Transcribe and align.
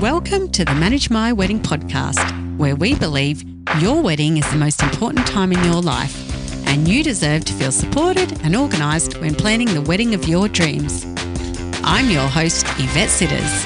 Welcome 0.00 0.48
to 0.52 0.64
the 0.64 0.74
Manage 0.74 1.10
My 1.10 1.30
Wedding 1.30 1.60
podcast, 1.60 2.56
where 2.56 2.74
we 2.74 2.94
believe 2.94 3.44
your 3.80 4.02
wedding 4.02 4.38
is 4.38 4.50
the 4.50 4.56
most 4.56 4.82
important 4.82 5.26
time 5.26 5.52
in 5.52 5.62
your 5.62 5.82
life, 5.82 6.66
and 6.66 6.88
you 6.88 7.04
deserve 7.04 7.44
to 7.44 7.52
feel 7.52 7.70
supported 7.70 8.40
and 8.42 8.56
organised 8.56 9.20
when 9.20 9.34
planning 9.34 9.68
the 9.74 9.82
wedding 9.82 10.14
of 10.14 10.26
your 10.26 10.48
dreams. 10.48 11.04
I'm 11.84 12.08
your 12.08 12.26
host, 12.26 12.64
Yvette 12.78 13.10
Sitters. 13.10 13.64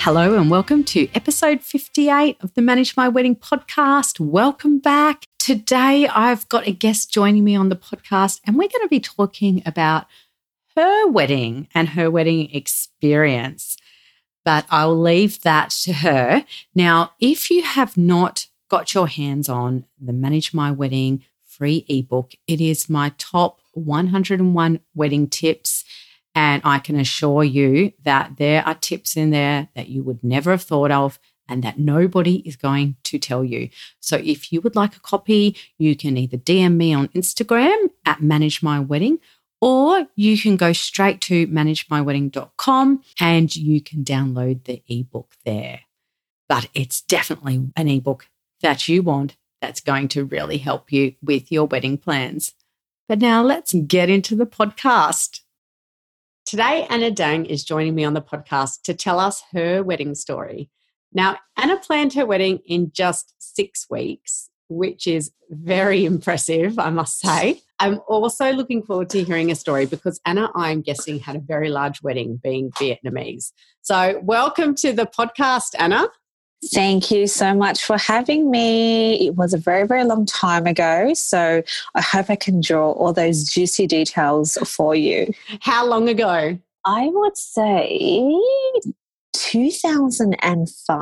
Hello, 0.00 0.38
and 0.38 0.48
welcome 0.48 0.84
to 0.84 1.08
episode 1.16 1.62
58 1.62 2.36
of 2.42 2.54
the 2.54 2.62
Manage 2.62 2.96
My 2.96 3.08
Wedding 3.08 3.34
podcast. 3.34 4.20
Welcome 4.20 4.78
back. 4.78 5.24
Today, 5.40 6.06
I've 6.06 6.48
got 6.48 6.68
a 6.68 6.72
guest 6.72 7.12
joining 7.12 7.42
me 7.42 7.56
on 7.56 7.70
the 7.70 7.76
podcast, 7.76 8.40
and 8.46 8.54
we're 8.54 8.68
going 8.68 8.84
to 8.84 8.88
be 8.88 9.00
talking 9.00 9.64
about 9.66 10.06
her 10.78 11.08
wedding 11.08 11.66
and 11.74 11.88
her 11.90 12.08
wedding 12.08 12.54
experience. 12.54 13.76
But 14.44 14.64
I'll 14.70 14.96
leave 14.96 15.42
that 15.42 15.70
to 15.82 15.92
her. 15.92 16.44
Now, 16.72 17.14
if 17.18 17.50
you 17.50 17.62
have 17.62 17.96
not 17.96 18.46
got 18.68 18.94
your 18.94 19.08
hands 19.08 19.48
on 19.48 19.86
the 20.00 20.12
Manage 20.12 20.54
My 20.54 20.70
Wedding 20.70 21.24
free 21.44 21.84
ebook, 21.88 22.34
it 22.46 22.60
is 22.60 22.88
my 22.88 23.12
top 23.18 23.58
101 23.72 24.80
wedding 24.94 25.26
tips. 25.26 25.84
And 26.32 26.62
I 26.64 26.78
can 26.78 26.94
assure 26.94 27.42
you 27.42 27.92
that 28.04 28.36
there 28.36 28.64
are 28.64 28.74
tips 28.74 29.16
in 29.16 29.30
there 29.30 29.68
that 29.74 29.88
you 29.88 30.04
would 30.04 30.22
never 30.22 30.52
have 30.52 30.62
thought 30.62 30.92
of 30.92 31.18
and 31.48 31.64
that 31.64 31.80
nobody 31.80 32.36
is 32.46 32.54
going 32.54 32.94
to 33.02 33.18
tell 33.18 33.42
you. 33.42 33.70
So 33.98 34.20
if 34.22 34.52
you 34.52 34.60
would 34.60 34.76
like 34.76 34.94
a 34.94 35.00
copy, 35.00 35.56
you 35.76 35.96
can 35.96 36.16
either 36.16 36.36
DM 36.36 36.76
me 36.76 36.94
on 36.94 37.08
Instagram 37.08 37.88
at 38.06 38.22
Manage 38.22 38.62
My 38.62 38.78
Wedding 38.78 39.18
or 39.60 40.06
you 40.14 40.40
can 40.40 40.56
go 40.56 40.72
straight 40.72 41.20
to 41.22 41.46
managemywedding.com 41.48 43.02
and 43.20 43.56
you 43.56 43.80
can 43.80 44.04
download 44.04 44.64
the 44.64 44.82
ebook 44.88 45.34
there. 45.44 45.80
But 46.48 46.68
it's 46.74 47.02
definitely 47.02 47.70
an 47.76 47.88
ebook 47.88 48.28
that 48.62 48.88
you 48.88 49.02
want 49.02 49.36
that's 49.60 49.80
going 49.80 50.08
to 50.08 50.24
really 50.24 50.58
help 50.58 50.92
you 50.92 51.14
with 51.22 51.50
your 51.50 51.66
wedding 51.66 51.98
plans. 51.98 52.54
But 53.08 53.18
now 53.18 53.42
let's 53.42 53.72
get 53.72 54.08
into 54.08 54.36
the 54.36 54.46
podcast. 54.46 55.40
Today, 56.46 56.86
Anna 56.88 57.10
Dang 57.10 57.44
is 57.44 57.64
joining 57.64 57.94
me 57.94 58.04
on 58.04 58.14
the 58.14 58.22
podcast 58.22 58.82
to 58.82 58.94
tell 58.94 59.18
us 59.18 59.42
her 59.52 59.82
wedding 59.82 60.14
story. 60.14 60.70
Now, 61.12 61.38
Anna 61.56 61.78
planned 61.78 62.14
her 62.14 62.26
wedding 62.26 62.60
in 62.66 62.92
just 62.92 63.34
six 63.38 63.86
weeks, 63.90 64.50
which 64.68 65.06
is 65.06 65.30
very 65.50 66.04
impressive, 66.04 66.78
I 66.78 66.90
must 66.90 67.20
say. 67.20 67.62
I'm 67.80 68.00
also 68.08 68.52
looking 68.52 68.82
forward 68.82 69.08
to 69.10 69.22
hearing 69.22 69.50
a 69.50 69.54
story 69.54 69.86
because 69.86 70.20
Anna, 70.26 70.50
I'm 70.54 70.80
guessing, 70.80 71.20
had 71.20 71.36
a 71.36 71.40
very 71.40 71.70
large 71.70 72.02
wedding 72.02 72.40
being 72.42 72.70
Vietnamese. 72.72 73.52
So, 73.82 74.20
welcome 74.22 74.74
to 74.76 74.92
the 74.92 75.06
podcast, 75.06 75.74
Anna. 75.78 76.08
Thank 76.72 77.12
you 77.12 77.28
so 77.28 77.54
much 77.54 77.84
for 77.84 77.96
having 77.96 78.50
me. 78.50 79.26
It 79.26 79.36
was 79.36 79.54
a 79.54 79.58
very, 79.58 79.86
very 79.86 80.04
long 80.04 80.26
time 80.26 80.66
ago. 80.66 81.14
So, 81.14 81.62
I 81.94 82.00
hope 82.00 82.30
I 82.30 82.36
can 82.36 82.60
draw 82.60 82.90
all 82.90 83.12
those 83.12 83.44
juicy 83.44 83.86
details 83.86 84.58
for 84.66 84.94
you. 84.94 85.32
How 85.60 85.86
long 85.86 86.08
ago? 86.08 86.58
I 86.84 87.10
would 87.12 87.36
say 87.36 88.34
2005 89.48 90.98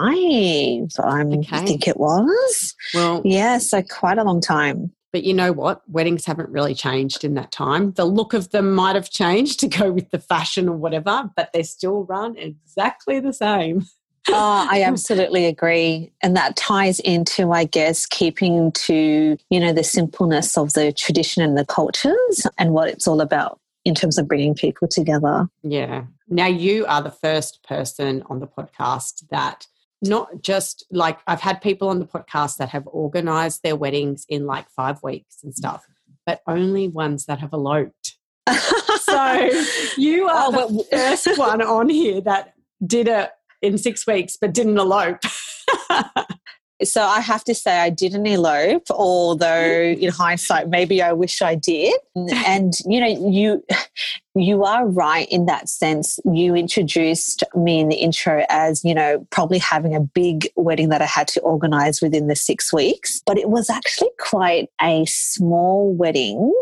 I'm, 1.05 1.33
um, 1.33 1.39
okay. 1.41 1.65
think 1.65 1.89
it 1.89 1.99
was 1.99 2.75
well 2.95 3.23
yeah 3.25 3.59
so 3.59 3.83
quite 3.83 4.19
a 4.19 4.25
long 4.25 4.41
time 4.41 4.93
but 5.17 5.25
you 5.25 5.33
know 5.33 5.51
what? 5.51 5.81
Weddings 5.89 6.27
haven't 6.27 6.51
really 6.51 6.75
changed 6.75 7.25
in 7.25 7.33
that 7.37 7.51
time. 7.51 7.93
The 7.93 8.05
look 8.05 8.35
of 8.35 8.51
them 8.51 8.75
might 8.75 8.97
have 8.97 9.09
changed 9.09 9.61
to 9.61 9.67
go 9.67 9.91
with 9.91 10.11
the 10.11 10.19
fashion 10.19 10.69
or 10.69 10.77
whatever, 10.77 11.31
but 11.35 11.55
they 11.55 11.63
still 11.63 12.05
run 12.05 12.37
exactly 12.37 13.19
the 13.19 13.33
same. 13.33 13.87
oh, 14.29 14.69
I 14.71 14.83
absolutely 14.87 15.47
agree. 15.47 16.13
And 16.23 16.37
that 16.37 16.57
ties 16.57 17.01
into, 17.01 17.53
I 17.53 17.65
guess, 17.65 18.05
keeping 18.05 18.73
to, 18.73 19.39
you 19.49 19.59
know, 19.59 19.73
the 19.73 19.85
simpleness 19.85 20.59
of 20.59 20.75
the 20.75 20.93
tradition 20.93 21.43
and 21.43 21.57
the 21.57 21.65
cultures 21.65 22.47
and 22.59 22.75
what 22.75 22.91
it's 22.91 23.07
all 23.07 23.23
about 23.23 23.59
in 23.87 23.95
terms 23.95 24.19
of 24.19 24.27
bringing 24.27 24.53
people 24.53 24.89
together. 24.89 25.49
Yeah. 25.63 26.07
Now, 26.29 26.49
you 26.49 26.85
are 26.87 27.01
the 27.01 27.11
first 27.13 27.63
person 27.63 28.25
on 28.29 28.41
the 28.41 28.49
podcast 28.49 29.29
that 29.31 29.69
not 30.03 30.43
just 30.43 30.85
like 30.91 31.21
I've 31.29 31.41
had 31.41 31.63
people 31.63 31.89
on 31.89 32.01
the 32.01 32.05
podcast 32.05 32.57
that 32.57 32.69
have 32.71 32.87
organized 32.89 33.63
their 33.63 33.77
weddings 33.77 34.27
in 34.29 34.45
like 34.45 34.69
five 34.71 35.01
weeks 35.05 35.39
and 35.45 35.55
stuff, 35.55 35.87
but 36.27 36.43
only 36.49 36.89
ones 36.89 37.27
that 37.27 37.39
have 37.39 37.53
eloped. 37.53 38.17
so 39.03 39.51
you 39.97 40.27
are 40.27 40.51
oh, 40.53 40.69
the 40.69 40.85
first 40.91 41.39
one 41.39 41.63
on 41.63 41.89
here 41.89 42.21
that 42.23 42.55
did 42.85 43.07
it 43.07 43.31
in 43.63 43.79
six 43.79 44.05
weeks 44.05 44.37
but 44.39 44.53
didn't 44.53 44.79
elope. 44.79 45.21
So 46.83 47.03
I 47.03 47.21
have 47.21 47.43
to 47.45 47.55
say 47.55 47.79
I 47.79 47.91
didn't 47.91 48.27
elope, 48.27 48.91
although 48.91 49.71
in 49.71 50.11
hindsight 50.11 50.69
maybe 50.69 51.03
I 51.03 51.13
wish 51.13 51.41
I 51.41 51.55
did. 51.55 51.95
And 52.15 52.75
you 52.85 53.01
know, 53.01 53.07
you 53.07 53.65
you 54.35 54.65
are 54.65 54.87
right 54.87 55.27
in 55.31 55.47
that 55.47 55.69
sense. 55.69 56.21
You 56.25 56.55
introduced 56.55 57.43
me 57.55 57.81
in 57.81 57.89
the 57.89 57.97
intro 57.97 58.45
as, 58.51 58.85
you 58.85 58.95
know, 58.95 59.27
probably 59.31 59.59
having 59.59 59.95
a 59.95 60.01
big 60.01 60.49
wedding 60.57 60.91
that 60.91 61.01
I 61.01 61.07
had 61.07 61.29
to 61.29 61.41
organize 61.41 62.03
within 62.03 62.27
the 62.27 62.37
6 62.37 62.73
weeks, 62.73 63.23
but 63.25 63.39
it 63.39 63.49
was 63.49 63.71
actually 63.71 64.11
quite 64.19 64.69
a 64.83 65.07
small 65.07 65.95
wedding 65.95 66.53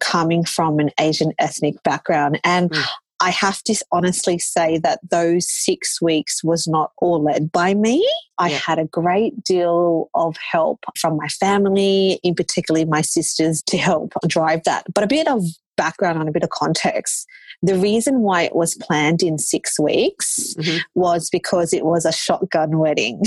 coming 0.00 0.44
from 0.44 0.78
an 0.78 0.90
Asian 0.98 1.32
ethnic 1.38 1.82
background 1.82 2.40
and 2.44 2.70
mm. 2.70 2.84
I 3.20 3.30
have 3.30 3.62
to 3.64 3.74
honestly 3.90 4.38
say 4.38 4.78
that 4.78 5.00
those 5.10 5.50
six 5.50 6.00
weeks 6.00 6.44
was 6.44 6.68
not 6.68 6.92
all 6.98 7.22
led 7.22 7.50
by 7.50 7.74
me. 7.74 8.08
I 8.38 8.50
yeah. 8.50 8.58
had 8.58 8.78
a 8.78 8.84
great 8.84 9.42
deal 9.42 10.08
of 10.14 10.36
help 10.36 10.84
from 10.98 11.16
my 11.16 11.28
family, 11.28 12.20
in 12.22 12.34
particularly 12.34 12.84
my 12.84 13.00
sisters, 13.00 13.62
to 13.62 13.76
help 13.76 14.12
drive 14.26 14.62
that. 14.64 14.86
But 14.94 15.04
a 15.04 15.08
bit 15.08 15.26
of 15.26 15.44
background 15.78 16.18
on 16.18 16.28
a 16.28 16.32
bit 16.32 16.42
of 16.42 16.50
context. 16.50 17.26
The 17.62 17.76
reason 17.76 18.20
why 18.20 18.42
it 18.42 18.54
was 18.54 18.74
planned 18.74 19.22
in 19.22 19.38
six 19.38 19.80
weeks 19.80 20.54
mm-hmm. 20.58 20.78
was 20.94 21.30
because 21.30 21.72
it 21.72 21.86
was 21.86 22.04
a 22.04 22.12
shotgun 22.12 22.78
wedding. 22.78 23.22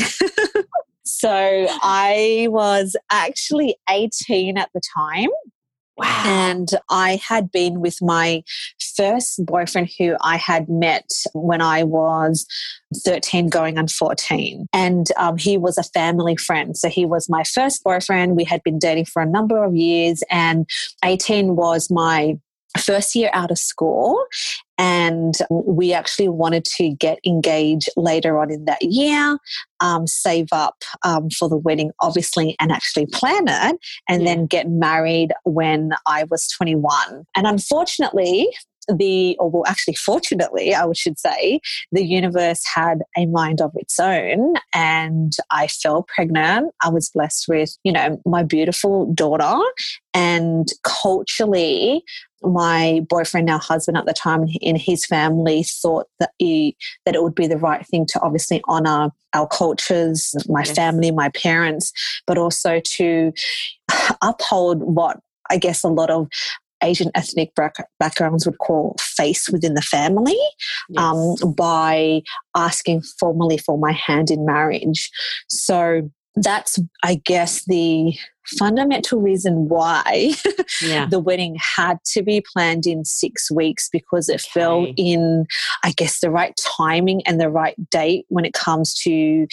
so 1.04 1.68
I 1.82 2.48
was 2.52 2.96
actually 3.10 3.76
18 3.90 4.58
at 4.58 4.70
the 4.74 4.82
time. 4.96 5.30
Wow. 5.98 6.24
And 6.26 6.70
I 6.90 7.20
had 7.28 7.52
been 7.52 7.80
with 7.80 7.98
my 8.02 8.44
first 9.02 9.44
boyfriend 9.46 9.90
who 9.98 10.16
I 10.22 10.38
had 10.38 10.70
met 10.70 11.10
when 11.34 11.60
I 11.62 11.84
was 11.84 12.46
13 13.04 13.50
going 13.50 13.80
on 13.80 13.88
14. 13.88 14.68
And 14.74 15.08
um, 15.18 15.38
he 15.38 15.58
was 15.58 15.78
a 15.78 15.84
family 15.84 16.36
friend. 16.36 16.78
So 16.78 16.88
he 16.88 17.06
was 17.06 17.28
my 17.28 17.44
first 17.44 17.84
boyfriend. 17.84 18.36
We 18.36 18.44
had 18.44 18.62
been 18.64 18.78
dating 18.78 19.06
for 19.06 19.22
a 19.22 19.26
number 19.26 19.64
of 19.64 19.76
years, 19.76 20.24
and 20.30 20.68
18 21.04 21.56
was 21.56 21.90
my 21.90 22.38
first 22.80 23.16
year 23.16 23.30
out 23.34 23.52
of 23.52 23.58
school 23.58 24.24
and 24.78 25.34
we 25.50 25.92
actually 25.92 26.30
wanted 26.30 26.64
to 26.64 26.92
get 26.92 27.20
engaged 27.26 27.90
later 27.98 28.40
on 28.40 28.50
in 28.50 28.64
that 28.64 28.82
year 28.82 29.38
um, 29.82 30.08
save 30.08 30.48
up 30.54 30.82
um, 31.04 31.30
for 31.30 31.50
the 31.50 31.58
wedding 31.58 31.92
obviously 32.00 32.56
and 32.62 32.72
actually 32.72 33.06
plan 33.08 33.44
it 33.46 33.78
and 34.08 34.24
yeah. 34.24 34.30
then 34.36 34.46
get 34.46 34.70
married 34.70 35.34
when 35.44 35.92
i 36.08 36.24
was 36.32 36.48
21 36.48 37.26
and 37.36 37.46
unfortunately 37.46 38.48
the, 38.88 39.36
or 39.40 39.50
well, 39.50 39.64
actually, 39.68 39.96
fortunately, 39.96 40.74
I 40.74 40.92
should 40.94 41.20
say, 41.20 41.60
the 41.92 42.06
universe 42.06 42.64
had 42.66 43.02
a 43.18 43.26
mind 43.26 43.62
of 43.62 43.72
its 43.76 44.00
own 44.00 44.56
and 44.74 45.34
I 45.50 45.68
fell 45.68 46.04
pregnant. 46.04 46.74
I 46.82 46.90
was 46.90 47.10
blessed 47.10 47.46
with, 47.48 47.78
you 47.84 47.92
know, 47.92 48.22
my 48.26 48.44
beautiful 48.44 49.12
daughter. 49.14 49.60
And 50.14 50.68
culturally, 50.84 52.04
my 52.44 53.02
boyfriend, 53.08 53.46
now 53.46 53.60
husband 53.60 53.98
at 53.98 54.06
the 54.06 54.14
time, 54.14 54.48
in 54.62 54.76
his 54.76 55.06
family 55.06 55.64
thought 55.64 56.08
that 56.20 56.32
he, 56.38 56.76
that 57.06 57.16
it 57.16 57.24
would 57.24 57.36
be 57.36 57.48
the 57.48 57.58
right 57.58 57.86
thing 57.86 58.06
to 58.08 58.22
obviously 58.22 58.62
honor 58.68 59.12
our 59.34 59.48
cultures, 59.48 60.36
my 60.50 60.64
yes. 60.64 60.76
family, 60.76 61.12
my 61.12 61.30
parents, 61.30 61.94
but 62.26 62.38
also 62.38 62.82
to 62.84 63.32
uphold 64.22 64.82
what 64.82 65.20
I 65.52 65.58
guess 65.58 65.84
a 65.84 65.90
lot 65.90 66.10
of 66.10 66.30
Asian 66.84 67.12
ethnic 67.16 67.54
backgrounds 68.00 68.46
would 68.46 68.58
call 68.58 68.96
face 69.00 69.50
within 69.50 69.74
the 69.74 69.82
family 69.82 70.38
yes. 70.90 71.02
um, 71.02 71.54
by 71.54 72.22
asking 72.56 73.02
formally 73.20 73.58
for 73.58 73.78
my 73.78 73.92
hand 73.92 74.32
in 74.32 74.46
marriage. 74.46 75.10
So 75.48 76.10
that's, 76.36 76.80
I 77.04 77.16
guess, 77.16 77.66
the 77.66 78.14
fundamental 78.58 79.20
reason 79.20 79.70
why 79.70 80.34
yeah. 80.82 81.06
the 81.06 81.20
wedding 81.20 81.58
had 81.60 81.98
to 82.06 82.24
be 82.24 82.44
planned 82.54 82.86
in 82.86 83.06
six 83.06 83.52
weeks 83.52 83.90
because 83.92 84.30
it 84.30 84.36
okay. 84.36 84.50
fell 84.60 84.88
in, 84.98 85.46
I 85.84 85.92
guess, 85.92 86.20
the 86.20 86.32
right 86.32 86.54
timing 86.78 87.22
and 87.28 87.40
the 87.40 87.50
right 87.50 87.76
date 87.90 88.26
when 88.30 88.46
it 88.46 88.54
comes 88.54 88.94
to 89.04 89.48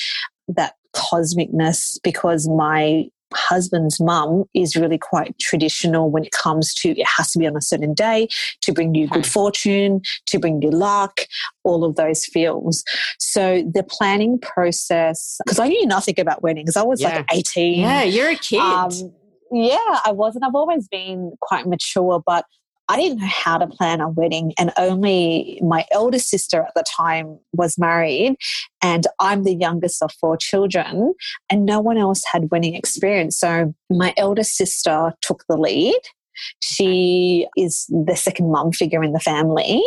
that 0.48 0.74
cosmicness 0.94 1.98
because 2.02 2.48
my 2.48 3.08
husband's 3.34 4.00
mum 4.00 4.44
is 4.54 4.76
really 4.76 4.98
quite 4.98 5.38
traditional 5.38 6.10
when 6.10 6.24
it 6.24 6.32
comes 6.32 6.74
to 6.74 6.90
it 6.90 7.06
has 7.16 7.32
to 7.32 7.38
be 7.38 7.46
on 7.46 7.56
a 7.56 7.62
certain 7.62 7.94
day 7.94 8.28
to 8.62 8.72
bring 8.72 8.94
you 8.94 9.08
good 9.08 9.26
fortune, 9.26 10.00
to 10.26 10.38
bring 10.38 10.60
you 10.62 10.70
luck, 10.70 11.20
all 11.64 11.84
of 11.84 11.96
those 11.96 12.24
feels. 12.24 12.82
So 13.18 13.62
the 13.62 13.82
planning 13.82 14.38
process, 14.38 15.38
because 15.44 15.58
I 15.58 15.68
knew 15.68 15.86
nothing 15.86 16.18
about 16.18 16.42
weddings, 16.42 16.76
I 16.76 16.82
was 16.82 17.00
Yeah. 17.00 17.16
like 17.16 17.26
18. 17.32 17.80
Yeah, 17.80 18.02
you're 18.02 18.30
a 18.30 18.36
kid. 18.36 18.60
Um, 18.60 19.12
yeah, 19.50 20.00
I 20.04 20.12
wasn't. 20.12 20.44
I've 20.44 20.54
always 20.54 20.88
been 20.88 21.32
quite 21.40 21.66
mature, 21.66 22.22
but 22.24 22.44
I 22.88 22.96
didn't 22.96 23.18
know 23.18 23.26
how 23.26 23.58
to 23.58 23.66
plan 23.66 24.00
a 24.00 24.08
wedding. 24.08 24.54
And 24.58 24.72
only 24.78 25.60
my 25.62 25.84
eldest 25.92 26.28
sister 26.28 26.62
at 26.62 26.72
the 26.74 26.84
time 26.84 27.38
was 27.52 27.78
married, 27.78 28.36
and 28.82 29.06
I'm 29.20 29.44
the 29.44 29.54
youngest 29.54 30.02
of 30.02 30.10
four 30.20 30.36
children, 30.36 31.14
and 31.50 31.66
no 31.66 31.80
one 31.80 31.98
else 31.98 32.22
had 32.30 32.50
wedding 32.50 32.74
experience. 32.74 33.38
So 33.38 33.74
my 33.90 34.14
eldest 34.16 34.56
sister 34.56 35.12
took 35.20 35.44
the 35.48 35.56
lead. 35.56 36.00
She 36.60 37.46
is 37.56 37.86
the 37.88 38.16
second 38.16 38.50
mum 38.50 38.72
figure 38.72 39.02
in 39.02 39.12
the 39.12 39.20
family. 39.20 39.82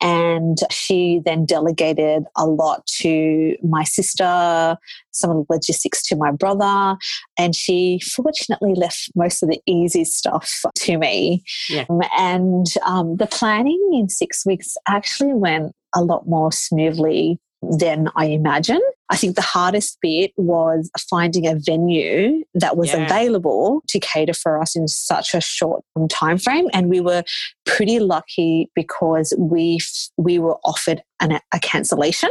And 0.00 0.58
she 0.70 1.20
then 1.24 1.46
delegated 1.46 2.24
a 2.36 2.46
lot 2.46 2.86
to 2.98 3.56
my 3.62 3.84
sister, 3.84 4.76
some 5.12 5.30
of 5.30 5.36
the 5.36 5.54
logistics 5.54 6.02
to 6.08 6.16
my 6.16 6.30
brother. 6.30 6.96
And 7.38 7.54
she 7.54 8.00
fortunately 8.14 8.74
left 8.74 9.10
most 9.14 9.42
of 9.42 9.48
the 9.48 9.60
easy 9.66 10.04
stuff 10.04 10.64
to 10.76 10.98
me. 10.98 11.42
Yeah. 11.68 11.84
Um, 11.88 12.00
And 12.16 12.66
um, 12.84 13.16
the 13.16 13.26
planning 13.26 13.90
in 13.92 14.08
six 14.08 14.44
weeks 14.46 14.76
actually 14.88 15.34
went 15.34 15.74
a 15.94 16.02
lot 16.02 16.26
more 16.26 16.52
smoothly 16.52 17.38
than 17.62 18.08
I 18.16 18.26
imagined. 18.26 18.82
I 19.10 19.16
think 19.16 19.36
the 19.36 19.42
hardest 19.42 19.98
bit 20.02 20.32
was 20.36 20.90
finding 21.08 21.46
a 21.46 21.54
venue 21.54 22.42
that 22.54 22.76
was 22.76 22.88
Yeah. 22.92 23.04
available 23.06 23.82
to 23.88 24.00
cater 24.00 24.34
for 24.34 24.60
us 24.60 24.74
in 24.74 24.88
such 24.88 25.32
a 25.34 25.40
short 25.40 25.84
time 26.10 26.38
frame, 26.38 26.68
and 26.72 26.88
we 26.88 27.00
were 27.00 27.22
pretty 27.64 27.98
lucky 28.00 28.70
because 28.74 29.32
we 29.38 29.78
f- 29.80 30.08
we 30.16 30.38
were 30.38 30.56
offered 30.64 31.02
an, 31.20 31.38
a 31.54 31.58
cancellation. 31.60 32.30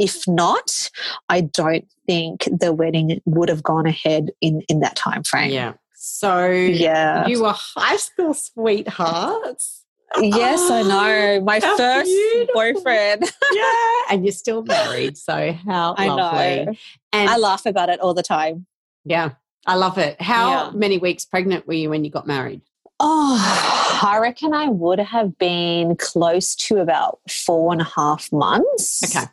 If 0.00 0.26
not, 0.28 0.90
I 1.28 1.40
don't 1.42 1.84
think 2.06 2.44
the 2.50 2.72
wedding 2.72 3.20
would 3.24 3.48
have 3.48 3.62
gone 3.62 3.86
ahead 3.86 4.30
in 4.40 4.62
in 4.68 4.80
that 4.80 4.96
time 4.96 5.22
frame. 5.24 5.50
yeah. 5.52 5.74
So 5.94 6.46
Yeah. 6.48 7.26
you 7.26 7.42
were 7.42 7.54
high 7.56 7.96
school 7.96 8.32
sweethearts. 8.34 9.84
Yes, 10.20 10.70
I 10.70 10.82
know. 10.82 11.40
My 11.44 11.60
first 11.60 12.06
beautiful. 12.06 12.54
boyfriend. 12.54 13.30
yeah. 13.52 13.72
And 14.10 14.24
you're 14.24 14.32
still 14.32 14.62
married. 14.62 15.16
So 15.18 15.52
how 15.66 15.94
I 15.98 16.08
lovely. 16.08 16.64
know. 16.66 16.72
And 17.12 17.30
I 17.30 17.36
laugh 17.36 17.66
about 17.66 17.88
it 17.90 18.00
all 18.00 18.14
the 18.14 18.22
time. 18.22 18.66
yeah, 19.04 19.32
I 19.66 19.74
love 19.74 19.98
it. 19.98 20.20
How 20.20 20.50
Yeah. 20.50 20.70
many 20.74 20.98
weeks 20.98 21.24
pregnant 21.24 21.66
were 21.66 21.74
you 21.74 21.90
when 21.90 22.04
you 22.04 22.10
got 22.10 22.26
married? 22.26 22.62
Oh, 23.00 24.00
I 24.02 24.18
reckon 24.18 24.54
I 24.54 24.68
would 24.68 24.98
have 24.98 25.38
been 25.38 25.94
close 25.96 26.54
to 26.56 26.78
about 26.78 27.20
four 27.30 27.72
and 27.72 27.80
a 27.80 27.84
half 27.84 28.32
months. 28.32 29.02
Okay. 29.16 29.26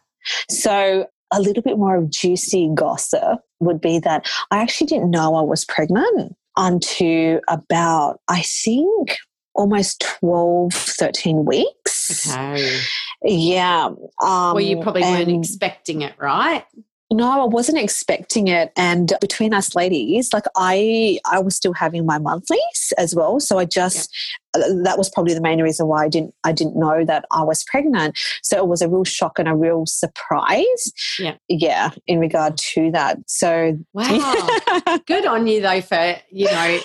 So 0.50 1.08
a 1.34 1.42
little 1.42 1.64
bit 1.64 1.78
more 1.78 1.96
of 1.96 2.10
juicy 2.12 2.70
gossip 2.76 3.40
would 3.60 3.82
be 3.82 3.98
that 4.00 4.30
I 4.52 4.58
actually 4.60 4.88
didn't 4.88 5.10
know 5.10 5.36
I 5.36 5.42
was 5.42 5.66
pregnant 5.66 6.36
until 6.58 7.40
about, 7.48 8.20
I 8.28 8.42
think, 8.44 9.18
almost 9.56 10.06
12, 10.20 10.74
13 10.74 11.46
weeks. 11.46 12.30
Okay. 12.32 12.80
Yeah. 13.24 13.86
Um, 13.86 13.98
well, 14.22 14.60
you 14.60 14.82
probably 14.82 15.02
weren't 15.02 15.32
expecting 15.32 16.02
it, 16.02 16.14
right? 16.20 16.66
No, 17.12 17.42
I 17.42 17.46
wasn't 17.46 17.78
expecting 17.78 18.48
it. 18.48 18.72
And 18.76 19.14
between 19.22 19.54
us 19.54 19.76
ladies, 19.76 20.34
like 20.34 20.46
I, 20.56 21.20
I 21.30 21.40
was 21.40 21.56
still 21.56 21.74
having 21.74 22.06
my 22.06 22.18
monthlies 22.18 22.94
as 22.98 23.14
well. 23.14 23.40
So 23.40 23.60
I 23.60 23.66
just, 23.66 24.12
uh, 24.56 24.60
that 24.84 24.98
was 24.98 25.10
probably 25.10 25.36
the 25.36 25.42
main 25.42 25.62
reason 25.62 25.88
why 25.88 26.06
I 26.06 26.10
didn't, 26.10 26.34
I 26.44 26.52
didn't 26.52 26.76
know 26.76 27.06
that 27.06 27.26
I 27.30 27.44
was 27.44 27.64
pregnant. 27.66 28.18
So 28.42 28.58
it 28.58 28.68
was 28.68 28.82
a 28.82 28.90
real 28.90 29.04
shock 29.04 29.38
and 29.38 29.48
a 29.48 29.56
real 29.56 29.86
surprise. 29.86 30.92
Yeah. 31.20 31.36
Yeah. 31.48 31.92
In 32.08 32.20
regard 32.20 32.58
to 32.74 32.90
that. 32.92 33.20
So, 33.28 33.78
Wow. 33.94 34.48
Good 35.06 35.28
on 35.28 35.46
you 35.46 35.62
though 35.62 35.82
for, 35.82 36.16
you 36.32 36.48
know, 36.48 36.80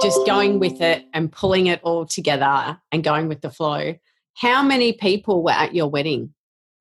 just 0.00 0.24
going 0.26 0.58
with 0.58 0.80
it 0.80 1.04
and 1.12 1.30
pulling 1.30 1.66
it 1.66 1.80
all 1.82 2.06
together 2.06 2.80
and 2.92 3.04
going 3.04 3.28
with 3.28 3.42
the 3.42 3.50
flow. 3.50 3.94
How 4.34 4.62
many 4.62 4.94
people 4.94 5.42
were 5.42 5.50
at 5.50 5.74
your 5.74 5.88
wedding? 5.88 6.32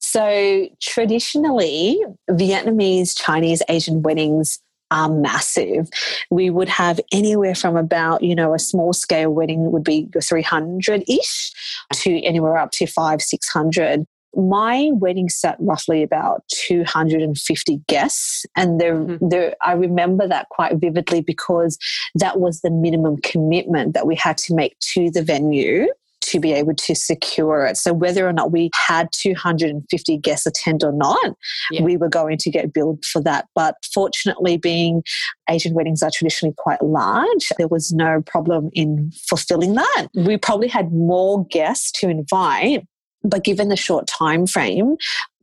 So 0.06 0.68
traditionally, 0.80 2.00
Vietnamese, 2.30 3.18
Chinese, 3.18 3.63
Asian 3.68 4.04
weddings 4.04 4.60
are 4.92 5.10
massive. 5.10 5.90
We 6.30 6.52
would 6.52 6.69
have 6.69 7.00
anywhere 7.12 7.56
from 7.56 7.75
about, 7.75 8.22
you 8.22 8.36
know, 8.36 8.54
a 8.54 8.60
small 8.60 8.94
scale 8.94 9.31
wedding 9.31 9.72
would 9.72 9.84
be 9.84 10.07
300 10.24 11.04
ish 11.10 11.52
to 11.94 12.22
anywhere 12.24 12.56
up 12.56 12.69
to 12.74 12.86
five, 12.86 13.19
600. 13.19 14.06
My 14.36 14.92
wedding 14.94 15.28
sat 15.28 15.57
roughly 15.60 16.04
about 16.04 16.44
250 16.50 17.81
guests. 17.88 18.46
And 18.56 18.80
there, 18.80 18.96
Mhm. 18.96 19.30
there, 19.30 19.56
I 19.63 19.74
remember 19.74 20.28
that 20.28 20.50
quite 20.50 20.75
vividly 20.75 21.22
because 21.22 21.80
that 22.13 22.40
was 22.40 22.62
the 22.62 22.69
minimum 22.69 23.18
commitment 23.18 23.96
that 23.96 24.06
we 24.06 24.16
had 24.16 24.38
to 24.40 24.54
make 24.54 24.78
to 24.94 25.10
the 25.10 25.24
venue 25.24 25.88
to 26.25 26.39
be 26.39 26.54
able 26.54 26.74
to 26.75 26.95
secure 26.95 27.66
it. 27.66 27.77
So 27.77 27.94
whether 27.94 28.27
or 28.27 28.33
not 28.33 28.51
we 28.51 28.69
had 28.88 29.10
250 29.13 30.18
guests 30.18 30.45
attend 30.45 30.83
or 30.83 30.92
not, 30.92 31.36
Yeah. 31.72 31.83
we 31.83 31.98
were 31.98 32.10
going 32.10 32.38
to 32.39 32.50
get 32.51 32.74
billed 32.74 33.04
for 33.06 33.22
that. 33.24 33.48
But 33.56 33.75
fortunately, 33.94 34.57
being 34.57 35.04
Asian 35.50 35.74
weddings 35.74 36.01
are 36.04 36.12
traditionally 36.13 36.56
quite 36.57 36.81
large, 36.83 37.50
there 37.57 37.68
was 37.68 37.92
no 37.92 38.22
problem 38.25 38.69
in 38.74 39.12
fulfilling 39.30 39.75
that. 39.75 40.07
We 40.16 40.38
probably 40.38 40.68
had 40.68 40.92
more 40.92 41.45
guests 41.48 41.92
to 42.00 42.10
invite. 42.10 42.86
But 43.24 43.44
given 43.44 43.69
the 43.69 43.75
short 43.75 44.06
time 44.06 44.45
frame, 44.45 44.98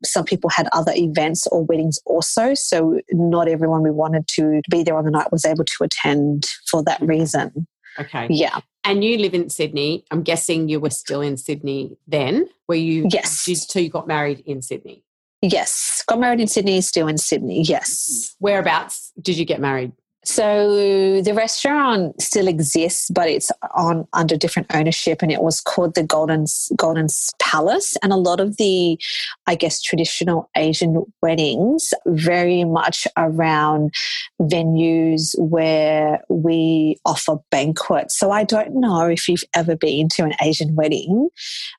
some 0.05 0.25
people 0.25 0.51
had 0.51 0.69
other 0.73 0.93
events 0.95 1.49
or 1.49 1.65
weddings 1.65 1.99
also. 2.07 2.55
So 2.55 3.01
not 3.11 3.49
everyone 3.49 3.83
we 3.83 3.91
wanted 3.91 4.29
to 4.37 4.61
be 4.71 4.85
there 4.85 4.97
on 4.97 5.05
the 5.05 5.11
night 5.11 5.33
was 5.33 5.45
able 5.45 5.65
to 5.65 5.85
attend 5.85 6.45
for 6.71 6.83
that 6.85 7.01
reason. 7.01 7.67
Okay. 7.99 8.27
Yeah. 8.31 8.61
And 8.85 9.05
you 9.05 9.19
live 9.19 9.35
in 9.35 9.49
Sydney. 9.49 10.05
I'm 10.11 10.23
guessing 10.23 10.69
you 10.69 10.81
were 10.81 10.91
still 10.91 11.21
in 11.21 11.37
Sydney 11.37 11.97
then. 12.07 12.49
where 12.67 12.79
you? 12.79 13.07
Yes. 13.11 13.45
Did, 13.45 13.57
so 13.57 13.79
you 13.79 13.89
got 13.89 14.09
married 14.09 14.41
in 14.41 14.63
Sydney. 14.63 15.05
Yes. 15.41 16.05
Got 16.07 16.21
married 16.21 16.41
in 16.41 16.49
Sydney, 16.49 16.81
still 16.81 17.09
in 17.09 17.19
Sydney. 17.19 17.63
Yes. 17.63 18.37
Whereabouts 18.39 19.13
did 19.21 19.37
you 19.37 19.45
get 19.45 19.61
married? 19.61 19.93
So 20.25 21.21
the 21.21 21.35
restaurant 21.35 22.21
still 22.23 22.47
exists, 22.47 23.11
but 23.11 23.29
it's 23.29 23.51
on 23.75 24.07
under 24.13 24.37
different 24.37 24.73
ownership, 24.73 25.21
and 25.21 25.33
it 25.33 25.43
was 25.43 25.61
called 25.61 25.95
the 25.95 26.05
Golden 26.05 26.47
Golden 26.77 27.09
Palace. 27.41 27.97
And 28.03 28.13
a 28.13 28.17
lot 28.17 28.39
of 28.39 28.57
the, 28.57 28.99
I 29.47 29.57
guess, 29.57 29.83
traditional 29.83 30.49
Asian 30.57 31.05
weddings 31.23 31.93
very 32.07 32.65
much 32.65 33.07
around 33.17 33.95
venues 34.41 35.35
where 35.39 36.23
we 36.29 36.97
offer 37.05 37.37
banquets. 37.51 38.17
So 38.17 38.31
I 38.31 38.45
don't 38.45 38.77
know 38.77 39.07
if 39.07 39.29
you've 39.29 39.45
ever 39.55 39.77
been 39.77 40.09
to 40.11 40.25
an 40.25 40.35
Asian 40.41 40.77
wedding, 40.77 41.31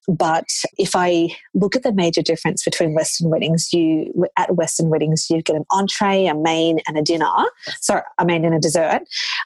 but 0.08 0.50
if 0.78 0.96
I 0.96 1.30
look 1.54 1.76
at 1.76 1.84
the 1.84 1.94
major 1.94 2.22
difference 2.22 2.64
between 2.64 2.94
Western 2.94 3.30
weddings, 3.30 3.72
you 3.72 4.28
at 4.38 4.56
Western 4.56 4.90
weddings 4.90 5.30
you 5.30 5.42
get 5.42 5.56
an 5.56 5.66
entree, 5.72 6.26
a 6.26 6.36
main, 6.36 6.80
and 6.88 6.98
a 6.98 7.02
dinner. 7.02 7.32
Sorry, 7.80 8.02
a 8.18 8.26
main 8.34 8.46
and 8.46 8.56
a 8.56 8.60
dessert. 8.60 9.02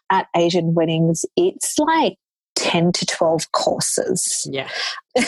At 0.10 0.28
Asian 0.36 0.74
weddings, 0.74 1.26
it's 1.36 1.78
like 1.78 2.18
ten 2.56 2.92
to 2.94 3.06
twelve 3.06 3.52
courses. 3.52 4.48
Yeah. 4.52 4.70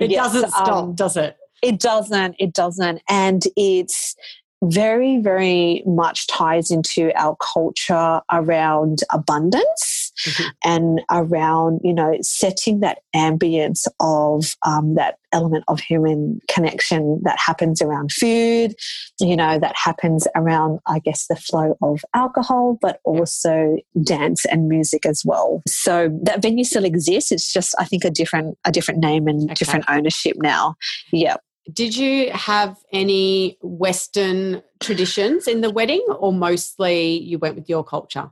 It 0.00 0.10
Yes, 0.10 0.32
doesn't 0.32 0.50
stop, 0.50 0.68
um, 0.68 0.94
does 0.94 1.16
it? 1.16 1.36
It 1.62 1.78
doesn't. 1.80 2.36
It 2.38 2.52
doesn't. 2.52 3.02
And 3.08 3.42
it's 3.56 4.14
very, 4.62 5.18
very 5.18 5.82
much 5.86 6.26
ties 6.26 6.70
into 6.70 7.10
our 7.18 7.36
culture 7.36 8.20
around 8.30 9.00
abundance 9.10 10.09
Mhm. 10.26 10.50
and 10.64 11.00
around, 11.10 11.80
you 11.82 11.92
know, 11.94 12.14
setting 12.20 12.80
that 12.80 12.98
ambience 13.14 13.86
of 14.00 14.56
um, 14.66 14.94
that 14.94 15.16
element 15.32 15.64
of 15.68 15.80
human 15.80 16.40
connection 16.48 17.20
that 17.22 17.38
happens 17.38 17.80
around 17.80 18.10
food, 18.12 18.74
you 19.20 19.36
know, 19.36 19.58
that 19.58 19.74
happens 19.76 20.26
around, 20.34 20.80
I 20.86 20.98
guess, 20.98 21.26
the 21.28 21.36
flow 21.36 21.76
of 21.82 22.04
alcohol, 22.14 22.78
but 22.80 23.00
also 23.04 23.76
dance 24.02 24.44
and 24.46 24.68
music 24.68 25.06
as 25.06 25.22
well. 25.24 25.62
So 25.68 26.10
that 26.24 26.42
venue 26.42 26.64
still 26.64 26.84
exists. 26.84 27.30
It's 27.32 27.52
just, 27.52 27.74
I 27.78 27.84
think, 27.84 28.04
a 28.04 28.10
different, 28.10 28.58
a 28.64 28.72
different 28.72 29.00
name 29.00 29.28
and 29.28 29.44
Okay. 29.44 29.54
different 29.54 29.84
ownership 29.88 30.36
now. 30.38 30.74
Yeah. 31.12 31.36
Did 31.72 31.96
you 31.96 32.30
have 32.32 32.76
any 32.92 33.56
Western 33.62 34.62
traditions 34.80 35.46
in 35.46 35.60
the 35.60 35.70
wedding, 35.70 36.04
or 36.18 36.32
mostly 36.32 37.18
you 37.20 37.38
went 37.38 37.54
with 37.54 37.68
your 37.68 37.84
culture? 37.84 38.30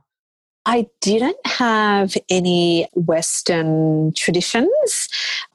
I 0.65 0.87
didn't 1.01 1.37
have 1.45 2.15
any 2.29 2.87
Western 2.93 4.13
traditions, 4.15 5.07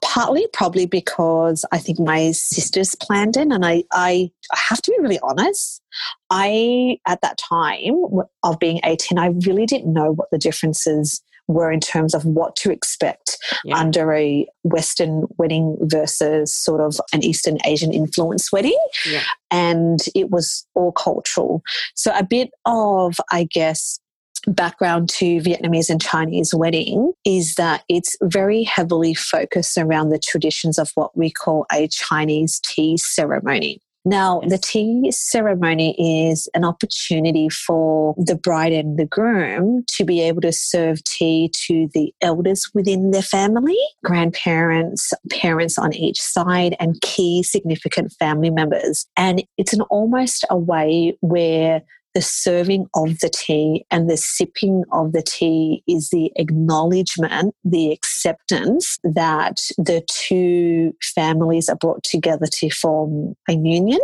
partly 0.03 0.47
probably 0.51 0.85
because 0.85 1.63
I 1.71 1.77
think 1.77 1.99
my 1.99 2.31
sisters 2.31 2.95
planned 2.95 3.37
in, 3.37 3.51
And 3.51 3.65
I, 3.65 3.83
I 3.93 4.31
have 4.53 4.81
to 4.81 4.91
be 4.91 5.01
really 5.01 5.19
honest, 5.21 5.81
I, 6.29 6.97
at 7.07 7.21
that 7.21 7.37
time 7.37 7.95
of 8.43 8.59
being 8.59 8.81
18, 8.83 9.17
I 9.17 9.27
really 9.45 9.65
didn't 9.65 9.93
know 9.93 10.11
what 10.11 10.29
the 10.31 10.37
differences 10.37 11.21
were 11.47 11.71
in 11.71 11.79
terms 11.79 12.13
of 12.13 12.25
what 12.25 12.55
to 12.55 12.71
expect 12.71 13.37
yeah. 13.63 13.77
under 13.77 14.13
a 14.13 14.47
Western 14.63 15.25
wedding 15.37 15.77
versus 15.81 16.53
sort 16.53 16.81
of 16.81 16.99
an 17.13 17.23
Eastern 17.23 17.57
Asian 17.65 17.93
influence 17.93 18.51
wedding. 18.51 18.77
Yeah. 19.05 19.21
And 19.51 19.99
it 20.15 20.31
was 20.31 20.65
all 20.73 20.91
cultural. 20.91 21.61
So 21.93 22.11
a 22.15 22.23
bit 22.23 22.49
of, 22.65 23.15
I 23.31 23.43
guess, 23.43 23.99
background 24.47 25.09
to 25.09 25.39
Vietnamese 25.39 25.89
and 25.89 26.01
Chinese 26.01 26.53
wedding 26.53 27.13
is 27.25 27.55
that 27.55 27.83
it's 27.89 28.15
very 28.23 28.63
heavily 28.63 29.13
focused 29.13 29.77
around 29.77 30.09
the 30.09 30.19
traditions 30.19 30.77
of 30.77 30.91
what 30.95 31.17
we 31.17 31.29
call 31.29 31.65
a 31.71 31.87
Chinese 31.87 32.59
tea 32.63 32.97
ceremony. 32.97 33.81
Now, 34.07 34.39
the 34.47 34.59
tea 34.59 35.09
ceremony 35.11 35.95
is 36.29 36.47
an 36.53 36.63
opportunity 36.63 37.49
for 37.49 38.13
the 38.19 38.35
bride 38.35 38.71
and 38.71 38.99
the 38.99 39.07
groom 39.07 39.83
to 39.93 40.05
be 40.05 40.21
able 40.21 40.41
to 40.41 40.53
serve 40.53 41.03
tea 41.03 41.49
to 41.65 41.89
the 41.95 42.13
elders 42.21 42.69
within 42.75 43.09
their 43.09 43.23
family, 43.23 43.77
grandparents, 44.03 45.11
parents 45.31 45.79
on 45.79 45.91
each 45.95 46.21
side, 46.21 46.75
and 46.79 47.01
key 47.01 47.41
significant 47.41 48.13
family 48.19 48.51
members. 48.51 49.07
And 49.17 49.43
it's 49.57 49.73
an 49.73 49.81
almost 49.81 50.45
a 50.51 50.57
way 50.57 51.17
where 51.21 51.81
the 52.15 52.21
serving 52.21 52.87
of 52.95 53.19
the 53.19 53.29
tea 53.29 53.85
and 53.91 54.09
the 54.09 54.17
sipping 54.17 54.83
of 54.93 55.11
the 55.11 55.21
tea 55.21 55.83
is 55.87 56.09
the 56.09 56.31
acknowledgement, 56.37 57.53
the 57.65 57.91
acceptance 57.91 58.97
that 59.03 59.57
the 59.77 60.03
two 60.07 60.95
families 61.03 61.69
are 61.69 61.75
brought 61.75 62.03
together 62.03 62.47
to 62.47 62.69
form 62.71 63.35
a 63.49 63.53
union 63.53 63.99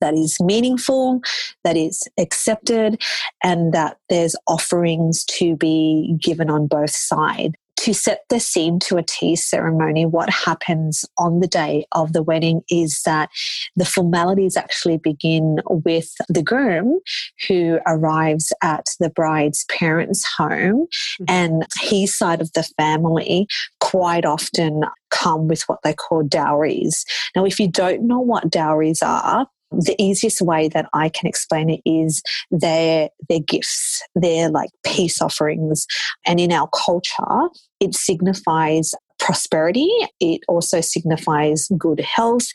that 0.00 0.14
is 0.14 0.40
meaningful, 0.40 1.20
that 1.62 1.76
is 1.76 2.02
accepted, 2.18 3.00
and 3.44 3.72
that 3.72 3.98
there's 4.08 4.34
offerings 4.48 5.24
to 5.24 5.56
be 5.56 6.16
given 6.20 6.50
on 6.50 6.66
both 6.66 6.90
sides 6.90 7.54
to 7.78 7.92
set 7.92 8.20
the 8.28 8.38
scene 8.38 8.78
to 8.78 8.96
a 8.96 9.02
tea 9.02 9.34
ceremony, 9.34 10.06
what 10.06 10.30
happens 10.30 11.04
on 11.18 11.40
the 11.40 11.48
day 11.48 11.84
of 11.92 12.12
the 12.12 12.22
wedding 12.22 12.62
is 12.70 13.02
that 13.04 13.28
the 13.74 13.84
formalities 13.84 14.56
actually 14.56 14.98
begin 14.98 15.58
with 15.66 16.14
the 16.28 16.42
groom 16.42 17.00
who 17.48 17.80
arrives 17.86 18.52
at 18.62 18.86
the 19.00 19.10
bride's 19.10 19.64
parents' 19.64 20.24
home, 20.24 20.86
mm-hmm. 20.86 21.24
and 21.28 21.66
his 21.80 22.16
side 22.16 22.40
of 22.40 22.52
the 22.52 22.62
family 22.76 23.48
quite 23.80 24.24
often 24.24 24.84
come 25.10 25.48
with 25.48 25.62
what 25.62 25.80
they 25.82 25.92
call 25.92 26.22
dowries. 26.22 27.04
Now, 27.34 27.44
if 27.44 27.58
you 27.58 27.68
don't 27.68 28.06
know 28.06 28.20
what 28.20 28.50
dowries 28.50 29.02
are, 29.02 29.46
the 29.72 29.96
easiest 29.98 30.40
way 30.40 30.68
that 30.68 30.88
I 30.92 31.08
can 31.08 31.28
explain 31.28 31.70
it 31.70 31.80
is 31.84 32.22
they're, 32.50 33.08
they're 33.28 33.40
gifts. 33.40 34.02
They're 34.14 34.50
like 34.50 34.70
peace 34.84 35.20
offerings. 35.20 35.86
And 36.26 36.40
in 36.40 36.52
our 36.52 36.68
culture, 36.68 37.48
it 37.80 37.94
signifies 37.94 38.94
prosperity. 39.22 39.88
It 40.18 40.40
also 40.48 40.80
signifies 40.80 41.68
good 41.78 42.00
health, 42.00 42.46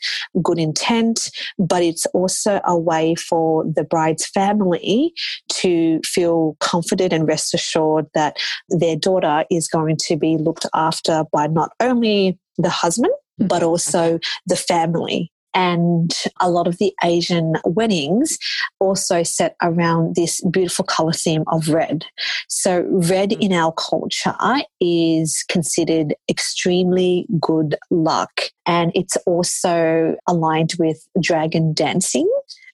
good 0.42 0.58
intent, 0.58 1.30
but 1.58 1.82
it's 1.82 2.04
also 2.06 2.60
a 2.64 2.78
way 2.78 3.14
for 3.14 3.64
the 3.64 3.84
bride's 3.84 4.26
family 4.26 5.14
to 5.54 6.00
feel 6.04 6.56
confident 6.60 7.12
and 7.12 7.26
rest 7.26 7.54
assured 7.54 8.06
that 8.14 8.36
their 8.68 8.96
daughter 8.96 9.44
is 9.50 9.66
going 9.66 9.96
to 10.02 10.16
be 10.16 10.36
looked 10.36 10.66
after 10.74 11.24
by 11.32 11.46
not 11.46 11.70
only 11.80 12.38
the 12.58 12.70
husband, 12.70 13.14
mm-hmm. 13.40 13.48
but 13.48 13.62
also 13.62 14.18
the 14.46 14.56
family 14.56 15.32
and 15.58 16.14
a 16.38 16.48
lot 16.48 16.68
of 16.68 16.78
the 16.78 16.94
Asian 17.02 17.54
weddings 17.64 18.38
also 18.78 19.24
set 19.24 19.56
around 19.60 20.14
this 20.14 20.40
beautiful 20.52 20.84
color 20.84 21.12
theme 21.12 21.42
of 21.48 21.68
red. 21.68 22.04
So, 22.46 22.86
red 22.88 23.32
hmm. 23.32 23.42
in 23.42 23.52
our 23.52 23.72
culture 23.72 24.36
is 24.80 25.44
considered 25.48 26.14
extremely 26.30 27.26
good 27.40 27.74
luck, 27.90 28.40
and 28.66 28.92
it's 28.94 29.16
also 29.26 30.14
aligned 30.28 30.74
with 30.78 31.04
dragon 31.20 31.72
dancing 31.74 32.30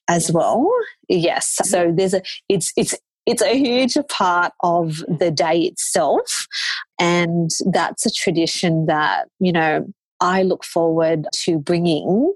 as 0.07 0.31
well. 0.31 0.71
Yes, 1.09 1.55
mm-hmm. 1.55 1.69
so 1.69 1.91
there's 1.91 2.13
a 2.13 2.21
it's 2.49 2.71
it's 2.77 2.95
it's 3.25 3.41
a 3.41 3.57
huge 3.57 3.97
part 4.09 4.53
of 4.61 4.89
mm-hmm. 4.89 5.17
the 5.17 5.31
day 5.31 5.61
itself. 5.61 6.45
And 6.99 7.49
that's 7.73 8.05
a 8.05 8.11
tradition 8.11 8.85
that, 8.85 9.27
you 9.39 9.51
know, 9.51 9.85
I 10.19 10.43
look 10.43 10.63
forward 10.63 11.27
to 11.33 11.59
bringing 11.59 12.33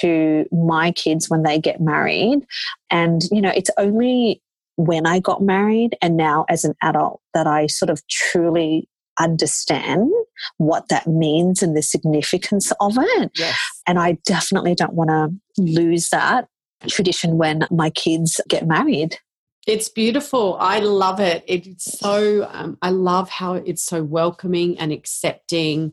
to 0.00 0.46
my 0.52 0.92
kids 0.92 1.30
when 1.30 1.42
they 1.42 1.58
get 1.58 1.80
married. 1.80 2.46
And, 2.90 3.22
you 3.30 3.40
know, 3.40 3.52
it's 3.54 3.70
only 3.78 4.42
when 4.76 5.06
I 5.06 5.20
got 5.20 5.42
married 5.42 5.96
and 6.02 6.16
now 6.16 6.44
as 6.48 6.64
an 6.64 6.74
adult 6.82 7.20
that 7.32 7.46
I 7.46 7.68
sort 7.68 7.90
of 7.90 8.06
truly 8.08 8.88
understand 9.20 10.10
what 10.58 10.88
that 10.88 11.06
means 11.06 11.62
and 11.62 11.76
the 11.76 11.82
significance 11.82 12.72
of 12.80 12.96
it. 12.98 13.30
Yes. 13.38 13.56
And 13.86 13.98
I 13.98 14.18
definitely 14.26 14.74
don't 14.74 14.94
want 14.94 15.10
to 15.10 15.62
lose 15.62 16.08
that 16.08 16.48
tradition 16.88 17.38
when 17.38 17.66
my 17.70 17.90
kids 17.90 18.40
get 18.48 18.66
married. 18.66 19.18
It's 19.66 19.88
beautiful. 19.88 20.58
I 20.60 20.80
love 20.80 21.20
it. 21.20 21.42
It's 21.46 21.98
so, 21.98 22.48
um, 22.52 22.76
I 22.82 22.90
love 22.90 23.30
how 23.30 23.54
it's 23.54 23.82
so 23.82 24.02
welcoming 24.02 24.78
and 24.78 24.92
accepting 24.92 25.92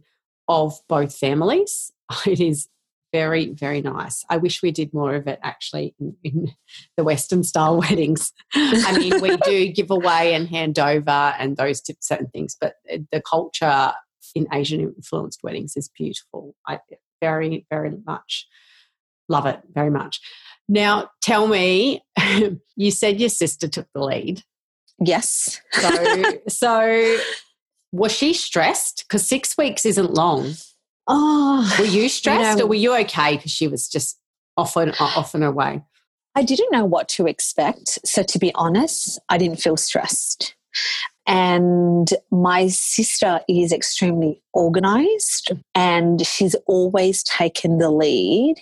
of 0.52 0.80
both 0.88 1.16
families. 1.16 1.92
It 2.28 2.42
is 2.42 2.68
very, 3.14 3.50
very 3.52 3.82
nice. 3.82 4.26
I 4.30 4.38
wish 4.38 4.62
we 4.62 4.72
did 4.72 4.94
more 4.94 5.16
of 5.16 5.28
it 5.28 5.40
actually 5.44 5.96
in, 5.98 6.16
in 6.24 6.54
the 6.98 7.06
Western 7.06 7.44
style 7.44 7.78
weddings. 7.86 8.34
I 8.54 8.98
mean, 8.98 9.22
we 9.22 9.38
do 9.38 9.68
give 9.80 9.92
away 9.92 10.34
and 10.34 10.50
hand 10.50 10.78
over 10.78 11.34
and 11.40 11.56
those 11.56 11.82
certain 12.02 12.28
things, 12.28 12.58
but 12.60 12.76
uh, 12.92 12.98
the 13.12 13.22
culture 13.22 13.94
in 14.36 14.48
Asian 14.54 14.82
influenced 14.82 15.42
weddings 15.42 15.78
is 15.78 15.90
beautiful. 15.90 16.56
I 16.68 16.80
very, 17.22 17.66
very 17.70 17.92
much 18.06 18.48
love 19.30 19.46
it, 19.46 19.62
very 19.74 19.90
much. 19.90 20.20
Now, 20.68 21.10
tell 21.22 21.48
me, 21.48 22.04
you 22.76 22.92
said 22.92 23.20
your 23.20 23.30
sister 23.30 23.68
took 23.68 23.88
the 23.94 24.04
lead. 24.04 24.44
Yes. 25.00 25.60
So, 25.74 26.40
so 26.48 27.18
was 27.92 28.12
she 28.12 28.34
stressed? 28.34 29.06
Because 29.08 29.28
six 29.28 29.58
weeks 29.58 29.86
isn't 29.86 30.14
long. 30.14 30.54
Oh, 31.08 31.76
were 31.80 31.86
you 31.86 32.10
stressed, 32.10 32.52
you 32.52 32.56
know, 32.58 32.66
or 32.66 32.70
were 32.70 32.76
you 32.76 32.96
okay 33.00 33.36
because 33.36 33.52
she 33.52 33.68
was 33.68 33.88
just 33.88 34.20
off 34.56 34.76
and 34.76 34.96
off 35.00 35.34
and 35.34 35.44
away? 35.44 35.82
I 36.36 36.44
didn't 36.44 36.72
know 36.72 36.86
what 36.86 37.10
to 37.10 37.28
expect. 37.28 38.00
So 38.06 38.24
to 38.24 38.40
be 38.40 38.54
honest, 38.56 39.20
I 39.30 39.38
didn't 39.38 39.58
feel 39.58 39.78
stressed. 39.78 40.56
And 41.28 42.10
my 42.32 42.68
sister 42.68 43.42
is 43.48 43.72
extremely 43.72 44.42
organized 44.54 45.52
and 45.76 46.26
she's 46.26 46.56
always 46.66 47.24
taken 47.24 47.78
the 47.78 47.92
lead 47.92 48.56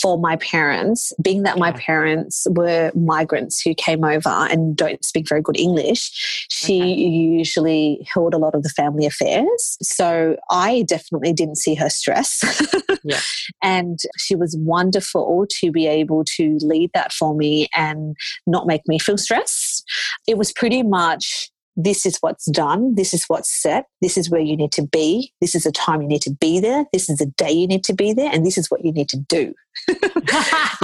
for 0.00 0.18
my 0.18 0.36
parents, 0.36 1.12
being 1.22 1.42
that 1.42 1.58
my 1.58 1.72
parents 1.72 2.46
were 2.50 2.92
migrants 2.94 3.60
who 3.60 3.74
came 3.74 4.04
over 4.04 4.28
and 4.28 4.76
don't 4.76 5.04
speak 5.04 5.28
very 5.28 5.42
good 5.42 5.58
English, 5.58 6.46
she 6.50 6.80
okay. 6.80 6.94
usually 6.94 8.06
held 8.12 8.34
a 8.34 8.38
lot 8.38 8.54
of 8.54 8.62
the 8.62 8.68
family 8.70 9.06
affairs. 9.06 9.78
So 9.82 10.36
I 10.50 10.84
definitely 10.88 11.32
didn't 11.32 11.58
see 11.58 11.74
her 11.74 11.88
stress. 11.90 12.42
yeah. 13.04 13.20
And 13.62 13.98
she 14.18 14.34
was 14.34 14.56
wonderful 14.58 15.46
to 15.60 15.72
be 15.72 15.86
able 15.86 16.24
to 16.36 16.58
lead 16.60 16.90
that 16.94 17.12
for 17.12 17.34
me 17.34 17.68
and 17.74 18.16
not 18.46 18.66
make 18.66 18.86
me 18.86 18.98
feel 18.98 19.18
stressed. 19.18 19.84
It 20.26 20.38
was 20.38 20.52
pretty 20.52 20.82
much 20.82 21.50
this 21.76 22.06
is 22.06 22.18
what's 22.20 22.46
done, 22.50 22.94
this 22.94 23.12
is 23.12 23.24
what's 23.26 23.50
set, 23.50 23.86
this 24.00 24.16
is 24.16 24.30
where 24.30 24.40
you 24.40 24.56
need 24.56 24.72
to 24.72 24.82
be, 24.82 25.32
this 25.40 25.54
is 25.54 25.64
the 25.64 25.72
time 25.72 26.02
you 26.02 26.08
need 26.08 26.22
to 26.22 26.30
be 26.30 26.60
there, 26.60 26.86
this 26.92 27.08
is 27.10 27.18
the 27.18 27.26
day 27.36 27.50
you 27.50 27.66
need 27.66 27.84
to 27.84 27.92
be 27.92 28.12
there, 28.12 28.30
and 28.32 28.46
this 28.46 28.56
is 28.56 28.70
what 28.70 28.84
you 28.84 28.92
need 28.92 29.08
to 29.08 29.18
do. 29.18 29.54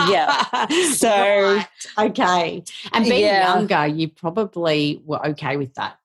yeah. 0.08 0.46
So, 0.90 1.08
right. 1.08 1.66
okay. 1.98 2.62
And 2.92 3.04
being 3.04 3.24
yeah. 3.24 3.54
younger, 3.54 3.86
you 3.86 4.08
probably 4.08 5.00
were 5.04 5.24
okay 5.28 5.56
with 5.56 5.74
that. 5.74 5.98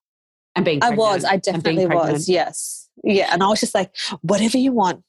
And 0.56 0.63
being 0.63 0.84
I 0.84 0.92
was, 0.92 1.25
I 1.25 1.38
definitely 1.38 1.88
was, 1.88 2.30
yes. 2.30 2.88
Yeah. 3.04 3.30
And 3.32 3.44
I 3.44 3.48
was 3.48 3.60
just 3.60 3.75
like, 3.75 3.94
whatever 4.22 4.58
you 4.58 4.72
want, 4.72 5.04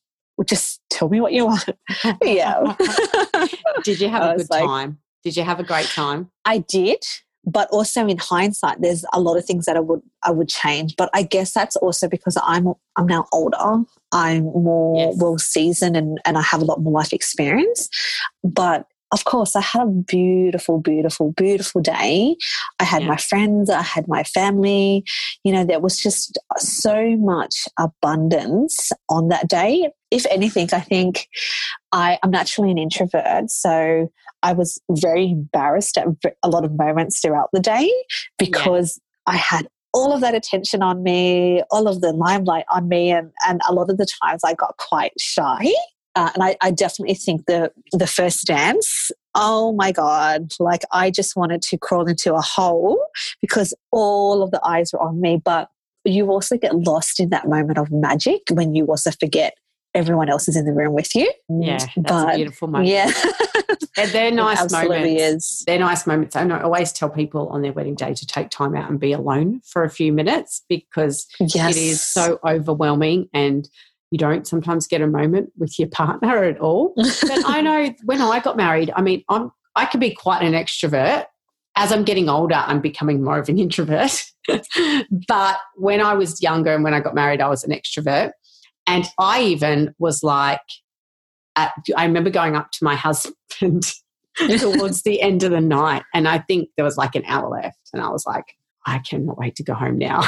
just 0.45 0.81
tell 0.91 1.09
me 1.09 1.21
what 1.21 1.33
you 1.33 1.47
want. 1.47 1.69
yeah. 2.23 2.75
did 3.85 4.01
you 4.01 4.09
have 4.09 4.35
a 4.35 4.37
good 4.39 4.51
like, 4.51 4.65
time? 4.65 4.99
Did 5.23 5.37
you 5.37 5.45
have 5.45 5.61
a 5.61 5.65
great 5.65 5.87
time? 5.87 6.31
I 6.45 6.59
did 6.59 7.03
but 7.47 7.69
also 7.71 8.07
in 8.07 8.19
hindsight 8.19 8.81
there's 8.81 9.05
a 9.13 9.21
lot 9.21 9.37
of 9.37 9.45
things 9.45 9.65
that 9.65 9.77
i 9.77 9.81
would 9.81 10.03
i 10.25 10.31
would 10.31 10.49
change 10.49 10.95
but 10.97 11.09
i 11.15 11.23
guess 11.23 11.53
that's 11.53 11.77
also 11.77 12.09
because 12.09 12.37
i'm 12.43 12.75
i'm 12.97 13.07
now 13.07 13.27
older 13.33 13.85
i'm 14.13 14.45
more 14.45 14.97
yes. 14.97 15.17
well 15.19 15.39
seasoned 15.39 15.97
and, 15.97 16.19
and 16.25 16.37
i 16.37 16.43
have 16.43 16.61
a 16.61 16.65
lot 16.65 16.81
more 16.81 16.93
life 16.93 17.13
experience 17.13 17.89
but 18.43 18.87
of 19.17 19.25
course, 19.25 19.57
I 19.57 19.63
had 19.63 19.81
a 19.81 19.87
beautiful, 19.87 20.79
beautiful, 20.79 21.33
beautiful 21.33 21.81
day. 21.81 22.37
I 22.79 22.85
had 22.85 23.01
yeah. 23.01 23.09
my 23.09 23.17
friends, 23.17 23.71
I 23.71 23.81
had 23.81 24.07
my 24.09 24.25
family. 24.25 25.07
You 25.43 25.53
know, 25.53 25.65
there 25.65 25.81
was 25.81 25.99
just 25.99 26.39
so 26.59 27.17
much 27.17 27.67
abundance 27.79 28.93
on 29.09 29.29
that 29.29 29.49
day. 29.49 29.91
If 30.11 30.27
anything, 30.27 30.69
I 30.75 30.81
think 30.81 31.29
I, 31.93 32.19
I'm 32.23 32.31
naturally 32.31 32.71
an 32.71 32.77
introvert. 32.77 33.51
So 33.51 34.13
I 34.43 34.53
was 34.53 34.79
very 34.91 35.31
embarrassed 35.31 35.97
at 35.97 36.09
a 36.43 36.51
lot 36.51 36.67
of 36.67 36.77
moments 36.77 37.21
throughout 37.21 37.49
the 37.55 37.61
day 37.61 37.91
because 38.39 39.01
yeah. 39.27 39.33
I 39.33 39.37
had 39.39 39.67
all 39.95 40.13
of 40.13 40.21
that 40.21 40.35
attention 40.35 40.83
on 40.83 41.03
me, 41.03 41.63
all 41.71 41.89
of 41.89 42.03
the 42.03 42.13
limelight 42.13 42.67
on 42.71 42.87
me, 42.87 43.11
and, 43.11 43.33
and 43.49 43.63
a 43.67 43.73
lot 43.73 43.89
of 43.89 43.97
the 43.97 44.07
times 44.23 44.43
I 44.45 44.53
got 44.53 44.77
quite 44.77 45.13
shy. 45.19 45.73
Uh, 46.17 46.31
and 46.35 46.43
I, 46.43 46.57
I, 46.61 46.71
definitely 46.71 47.15
think 47.15 47.47
the 47.47 47.71
the 47.93 48.07
first 48.07 48.47
dance 48.47 49.11
oh 49.35 49.73
my 49.75 49.93
god 49.93 50.53
like 50.59 50.83
i 50.91 51.11
just 51.11 51.37
wanted 51.37 51.61
to 51.63 51.77
crawl 51.77 52.07
into 52.07 52.35
a 52.35 52.41
hole 52.41 52.99
because 53.41 53.75
all 53.93 54.43
of 54.43 54.51
the 54.51 54.61
eyes 54.65 54.93
were 54.93 55.01
on 55.01 55.21
me. 55.21 55.41
But 55.43 55.69
you 56.05 56.31
also 56.31 56.57
get 56.57 56.75
lost 56.75 57.19
in 57.19 57.31
that 57.31 57.49
moment 57.49 57.79
of 57.79 57.91
magic 57.91 58.43
when 58.51 58.75
you 58.75 58.87
also 58.87 59.11
forget 59.11 59.55
everyone 59.95 60.29
else 60.29 60.47
is 60.47 60.57
in 60.57 60.67
the 60.67 60.73
room 60.73 60.93
with 60.93 61.15
you. 61.15 61.33
Yeah 61.49 61.79
that's 61.79 61.93
but, 61.97 62.35
a 62.35 62.37
beautiful 62.37 62.69
moment. 62.69 62.91
yeah. 62.91 63.11
And 63.99 64.11
they're 64.11 64.31
nice 64.47 64.71
moments. 64.71 65.23
is. 65.23 65.65
they're 65.67 65.79
nice 65.79 66.07
moments. 66.07 66.37
And 66.37 66.53
i 66.53 66.61
always 66.61 66.93
tell 66.93 67.09
people 67.09 67.49
on 67.49 67.63
their 67.63 67.73
wedding 67.73 67.95
day 67.95 68.13
to 68.13 68.27
take 68.27 68.51
time 68.51 68.77
out 68.77 68.91
and 68.91 69.01
be 69.01 69.13
alone 69.13 69.63
for 69.65 69.85
a 69.85 69.91
few 69.91 70.13
minutes 70.13 70.63
because 70.69 71.27
yes. 71.41 71.75
it 71.75 71.81
is 71.81 72.03
so 72.03 72.39
overwhelming 72.45 73.29
and 73.33 73.69
you 74.11 74.19
don't 74.19 74.47
sometimes 74.47 74.87
get 74.87 75.01
a 75.01 75.07
moment 75.07 75.51
with 75.57 75.79
your 75.79 75.89
partner 75.89 76.45
at 76.45 76.59
all. 76.59 76.95
but 76.97 77.43
I 77.47 77.61
know 77.61 77.95
when 78.05 78.21
I 78.21 78.41
got 78.41 78.57
married, 78.57 78.93
I 78.95 79.03
mean, 79.03 79.23
I'm 79.29 79.51
I 79.75 79.85
can 79.85 80.01
be 80.01 80.11
quite 80.11 80.43
an 80.43 80.55
extrovert. 80.55 81.27
As 81.79 81.93
I'm 81.93 82.05
getting 82.05 82.31
older, 82.31 82.55
I'm 82.55 82.81
becoming 82.81 83.23
more 83.23 83.39
of 83.39 83.51
an 83.51 83.59
introvert. 83.59 84.25
but 85.29 85.59
when 85.77 86.01
I 86.01 86.15
was 86.15 86.41
younger 86.41 86.75
and 86.75 86.83
when 86.83 86.95
I 86.95 87.01
got 87.01 87.15
married, 87.15 87.43
I 87.43 87.49
was 87.49 87.63
an 87.63 87.73
extrovert. 87.73 88.31
And 88.87 89.05
I 89.19 89.43
even 89.43 89.95
was 89.99 90.23
like, 90.23 90.63
at, 91.57 91.73
I 91.95 92.07
remember 92.07 92.31
going 92.31 92.57
up 92.57 92.71
to 92.73 92.85
my 92.85 92.95
husband 92.97 93.93
towards 94.59 95.03
the 95.03 95.21
end 95.21 95.43
of 95.43 95.51
the 95.51 95.61
night, 95.61 96.05
and 96.15 96.29
I 96.29 96.39
think 96.39 96.71
there 96.77 96.85
was 96.85 96.97
like 96.97 97.15
an 97.15 97.25
hour 97.27 97.49
left, 97.49 97.91
and 97.93 98.03
I 98.03 98.09
was 98.09 98.25
like, 98.27 98.45
I 98.87 98.99
cannot 98.99 99.39
wait 99.39 99.57
to 99.57 99.63
go 99.63 99.75
home 99.75 99.99
now. 99.99 100.23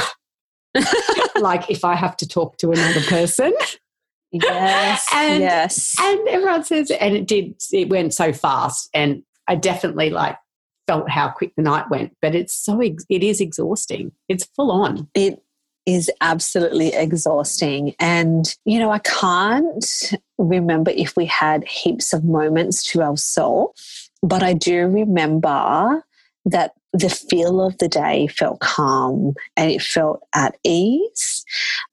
like 1.40 1.70
if 1.70 1.84
I 1.84 1.94
have 1.94 2.16
to 2.18 2.28
talk 2.28 2.56
to 2.58 2.72
another 2.72 3.00
person. 3.02 3.52
Yes. 4.30 5.06
and, 5.14 5.40
yes. 5.40 5.96
And 6.00 6.28
everyone 6.28 6.64
says, 6.64 6.90
and 6.90 7.16
it 7.16 7.26
did, 7.26 7.54
it 7.72 7.88
went 7.88 8.14
so 8.14 8.32
fast. 8.32 8.90
And 8.92 9.22
I 9.46 9.54
definitely 9.54 10.10
like 10.10 10.36
felt 10.86 11.08
how 11.10 11.28
quick 11.28 11.52
the 11.56 11.62
night 11.62 11.88
went, 11.90 12.16
but 12.20 12.34
it's 12.34 12.54
so, 12.54 12.80
it 12.80 13.02
is 13.08 13.40
exhausting. 13.40 14.12
It's 14.28 14.46
full 14.56 14.70
on. 14.70 15.08
It 15.14 15.42
is 15.86 16.10
absolutely 16.20 16.88
exhausting. 16.88 17.94
And, 17.98 18.54
you 18.66 18.78
know, 18.78 18.90
I 18.90 18.98
can't 18.98 20.12
remember 20.36 20.90
if 20.90 21.16
we 21.16 21.24
had 21.24 21.64
heaps 21.64 22.12
of 22.12 22.24
moments 22.24 22.82
to 22.92 23.00
ourselves, 23.00 24.10
but 24.22 24.42
I 24.42 24.52
do 24.52 24.86
remember 24.86 26.04
that 26.50 26.72
the 26.92 27.10
feel 27.10 27.60
of 27.60 27.76
the 27.78 27.88
day 27.88 28.26
felt 28.28 28.60
calm 28.60 29.34
and 29.56 29.70
it 29.70 29.82
felt 29.82 30.22
at 30.34 30.56
ease. 30.64 31.44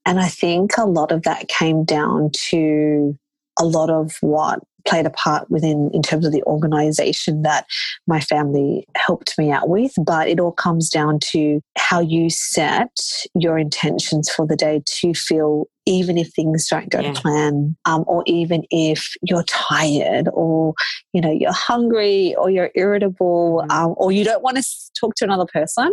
And 0.06 0.20
I 0.20 0.28
think 0.28 0.78
a 0.78 0.86
lot 0.86 1.12
of 1.12 1.24
that 1.24 1.48
came 1.48 1.84
down 1.84 2.32
to 2.50 3.18
a 3.60 3.66
lot 3.66 3.90
of 3.90 4.18
what 4.22 4.60
played 4.88 5.06
a 5.06 5.10
part 5.10 5.50
within 5.50 5.90
in 5.94 6.02
terms 6.02 6.26
of 6.26 6.32
the 6.32 6.44
organization 6.44 7.42
that 7.42 7.66
my 8.08 8.20
family 8.20 8.86
helped 8.96 9.38
me 9.38 9.52
out 9.52 9.68
with 9.68 9.94
but 10.06 10.28
it 10.28 10.40
all 10.40 10.52
comes 10.52 10.90
down 10.90 11.18
to 11.20 11.60
how 11.76 12.00
you 12.00 12.30
set 12.30 12.96
your 13.34 13.58
intentions 13.58 14.30
for 14.30 14.46
the 14.46 14.56
day 14.56 14.82
to 14.86 15.14
feel 15.14 15.68
even 15.86 16.18
if 16.18 16.32
things 16.34 16.68
don't 16.68 16.90
go 16.90 17.00
yeah. 17.00 17.14
to 17.14 17.22
plan 17.22 17.76
um, 17.86 18.04
or 18.08 18.24
even 18.26 18.64
if 18.72 19.14
you're 19.22 19.44
tired 19.44 20.28
or 20.34 20.74
you 21.14 21.22
know 21.22 21.32
you're 21.32 21.54
hungry 21.54 22.36
or 22.36 22.50
you're 22.50 22.72
irritable 22.76 23.64
mm. 23.68 23.72
um, 23.72 23.94
or 23.98 24.12
you 24.12 24.24
don't 24.24 24.44
want 24.44 24.58
to 24.58 24.64
talk 25.00 25.16
to 25.16 25.26
another 25.26 25.46
person 25.46 25.92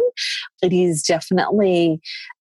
it 0.62 0.72
is 0.72 1.02
definitely 1.02 2.00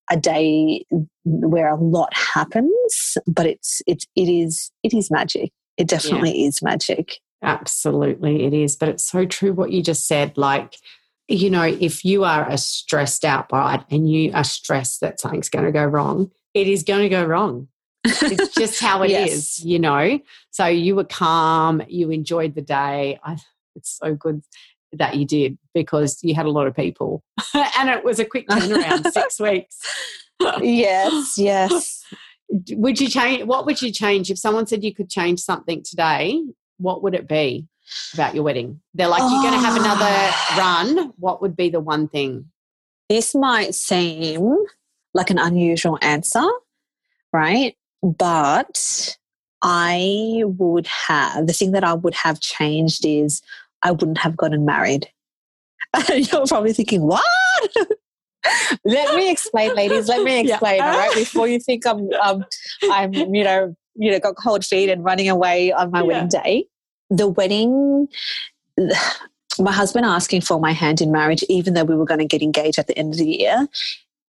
a 0.10 0.17
day 0.17 0.86
where 1.24 1.70
a 1.70 1.79
lot 1.79 2.13
happens 2.13 3.17
but 3.27 3.46
it's 3.46 3.81
it's 3.88 4.05
it 4.15 4.29
is 4.29 4.72
it 4.84 4.93
is 4.93 5.10
magic 5.10 5.51
it 5.81 5.88
definitely 5.88 6.39
yeah. 6.39 6.48
is 6.48 6.62
magic. 6.62 7.17
Absolutely, 7.41 8.46
it 8.46 8.53
is. 8.53 8.75
But 8.75 8.89
it's 8.89 9.05
so 9.05 9.25
true 9.25 9.51
what 9.51 9.72
you 9.72 9.81
just 9.81 10.08
said. 10.08 10.38
Like, 10.38 10.75
you 11.27 11.50
know, 11.50 11.63
if 11.63 12.05
you 12.05 12.24
are 12.24 12.48
a 12.48 12.57
stressed 12.57 13.25
out 13.25 13.50
bride 13.50 13.83
and 13.90 14.09
you 14.09 14.31
are 14.33 14.44
stressed 14.44 15.01
that 15.01 15.20
something's 15.20 15.50
going 15.50 15.66
to 15.66 15.72
go 15.72 15.83
wrong, 15.83 16.29
it 16.53 16.68
is 16.68 16.83
going 16.83 17.01
to 17.01 17.09
go 17.09 17.24
wrong. 17.24 17.68
it's 18.03 18.55
just 18.57 18.79
how 18.81 19.03
it 19.03 19.11
yes. 19.11 19.31
is, 19.31 19.66
you 19.66 19.79
know. 19.79 20.20
So 20.51 20.66
you 20.66 20.96
were 20.96 21.03
calm, 21.03 21.81
you 21.87 22.09
enjoyed 22.11 22.55
the 22.55 22.61
day. 22.61 23.20
I, 23.24 23.37
it's 23.75 24.00
so 24.01 24.16
good 24.16 24.44
that 24.94 25.16
you 25.16 25.25
did 25.25 25.57
because 25.74 26.20
you 26.22 26.35
had 26.35 26.46
a 26.46 26.51
lot 26.51 26.68
of 26.68 26.75
people 26.75 27.24
and 27.53 27.90
it 27.90 28.03
was 28.03 28.20
a 28.20 28.25
quick 28.25 28.48
turnaround, 28.48 29.09
six 29.11 29.40
weeks. 29.40 29.79
yes, 30.61 31.37
yes 31.37 32.03
would 32.72 33.00
you 33.00 33.07
change 33.07 33.44
what 33.46 33.66
would 33.66 33.81
you 33.81 33.92
change 33.92 34.29
if 34.29 34.37
someone 34.37 34.68
said 34.68 34.83
you 34.83 34.94
could 34.94 35.09
change 35.09 35.40
something 35.40 35.81
today 35.83 36.42
what 36.77 37.01
would 37.01 37.16
it 37.16 37.27
be 37.27 37.68
about 38.14 38.35
your 38.35 38.44
wedding 38.44 38.79
they're 38.94 39.07
like 39.07 39.22
oh. 39.24 39.31
you're 39.31 39.42
going 39.42 39.59
to 39.59 39.66
have 39.66 39.77
another 39.77 40.05
ah. 40.05 40.55
run 40.57 41.14
what 41.18 41.42
would 41.42 41.55
be 41.55 41.70
the 41.70 41.79
one 41.79 42.07
thing 42.07 42.46
this 43.09 43.33
might 43.33 43.74
seem 43.74 44.57
like 45.13 45.29
an 45.29 45.39
unusual 45.39 45.97
answer 46.01 46.47
right 47.33 47.75
but 48.01 49.17
i 49.61 50.43
would 50.45 50.87
have 50.87 51.47
the 51.47 51.53
thing 51.53 51.71
that 51.71 51.83
i 51.83 51.93
would 51.93 52.15
have 52.15 52.39
changed 52.39 53.05
is 53.05 53.41
i 53.83 53.91
wouldn't 53.91 54.17
have 54.17 54.37
gotten 54.37 54.65
married 54.65 55.07
you're 56.13 56.45
probably 56.45 56.74
thinking 56.74 57.01
what 57.01 57.24
let 58.85 59.15
me 59.15 59.31
explain, 59.31 59.75
ladies. 59.75 60.07
Let 60.07 60.24
me 60.24 60.39
explain. 60.50 60.77
Yeah. 60.77 60.91
All 60.91 60.97
right, 60.97 61.15
before 61.15 61.47
you 61.47 61.59
think 61.59 61.85
I'm, 61.85 62.11
um, 62.13 62.45
I'm, 62.83 63.13
you 63.13 63.43
know, 63.43 63.75
you 63.95 64.11
know, 64.11 64.19
got 64.19 64.35
cold 64.35 64.65
feet 64.65 64.89
and 64.89 65.03
running 65.03 65.29
away 65.29 65.71
on 65.71 65.91
my 65.91 66.00
yeah. 66.00 66.05
wedding 66.05 66.29
day. 66.29 66.65
The 67.09 67.27
wedding, 67.27 68.07
my 69.59 69.71
husband 69.71 70.05
asking 70.05 70.41
for 70.41 70.59
my 70.59 70.71
hand 70.71 71.01
in 71.01 71.11
marriage, 71.11 71.43
even 71.50 71.74
though 71.74 71.83
we 71.83 71.95
were 71.95 72.05
going 72.05 72.19
to 72.19 72.25
get 72.25 72.41
engaged 72.41 72.79
at 72.79 72.87
the 72.87 72.97
end 72.97 73.13
of 73.13 73.19
the 73.19 73.29
year, 73.29 73.67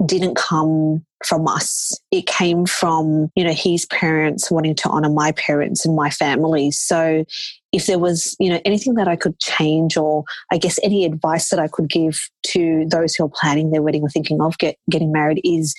didn't 0.06 0.36
come 0.36 1.04
from 1.24 1.46
us. 1.46 1.96
It 2.10 2.26
came 2.26 2.66
from, 2.66 3.30
you 3.36 3.44
know, 3.44 3.52
his 3.52 3.86
parents 3.86 4.50
wanting 4.50 4.74
to 4.76 4.88
honor 4.88 5.08
my 5.08 5.32
parents 5.32 5.84
and 5.84 5.94
my 5.94 6.10
family. 6.10 6.70
So 6.70 7.24
if 7.72 7.86
there 7.86 7.98
was, 7.98 8.36
you 8.40 8.50
know, 8.50 8.60
anything 8.64 8.94
that 8.94 9.08
I 9.08 9.16
could 9.16 9.38
change 9.38 9.96
or 9.96 10.24
I 10.50 10.58
guess 10.58 10.78
any 10.82 11.04
advice 11.04 11.50
that 11.50 11.60
I 11.60 11.68
could 11.68 11.88
give 11.88 12.28
to 12.48 12.86
those 12.88 13.14
who 13.14 13.24
are 13.24 13.32
planning 13.32 13.70
their 13.70 13.82
wedding 13.82 14.02
or 14.02 14.08
thinking 14.08 14.40
of 14.40 14.58
get, 14.58 14.76
getting 14.90 15.12
married 15.12 15.40
is 15.44 15.74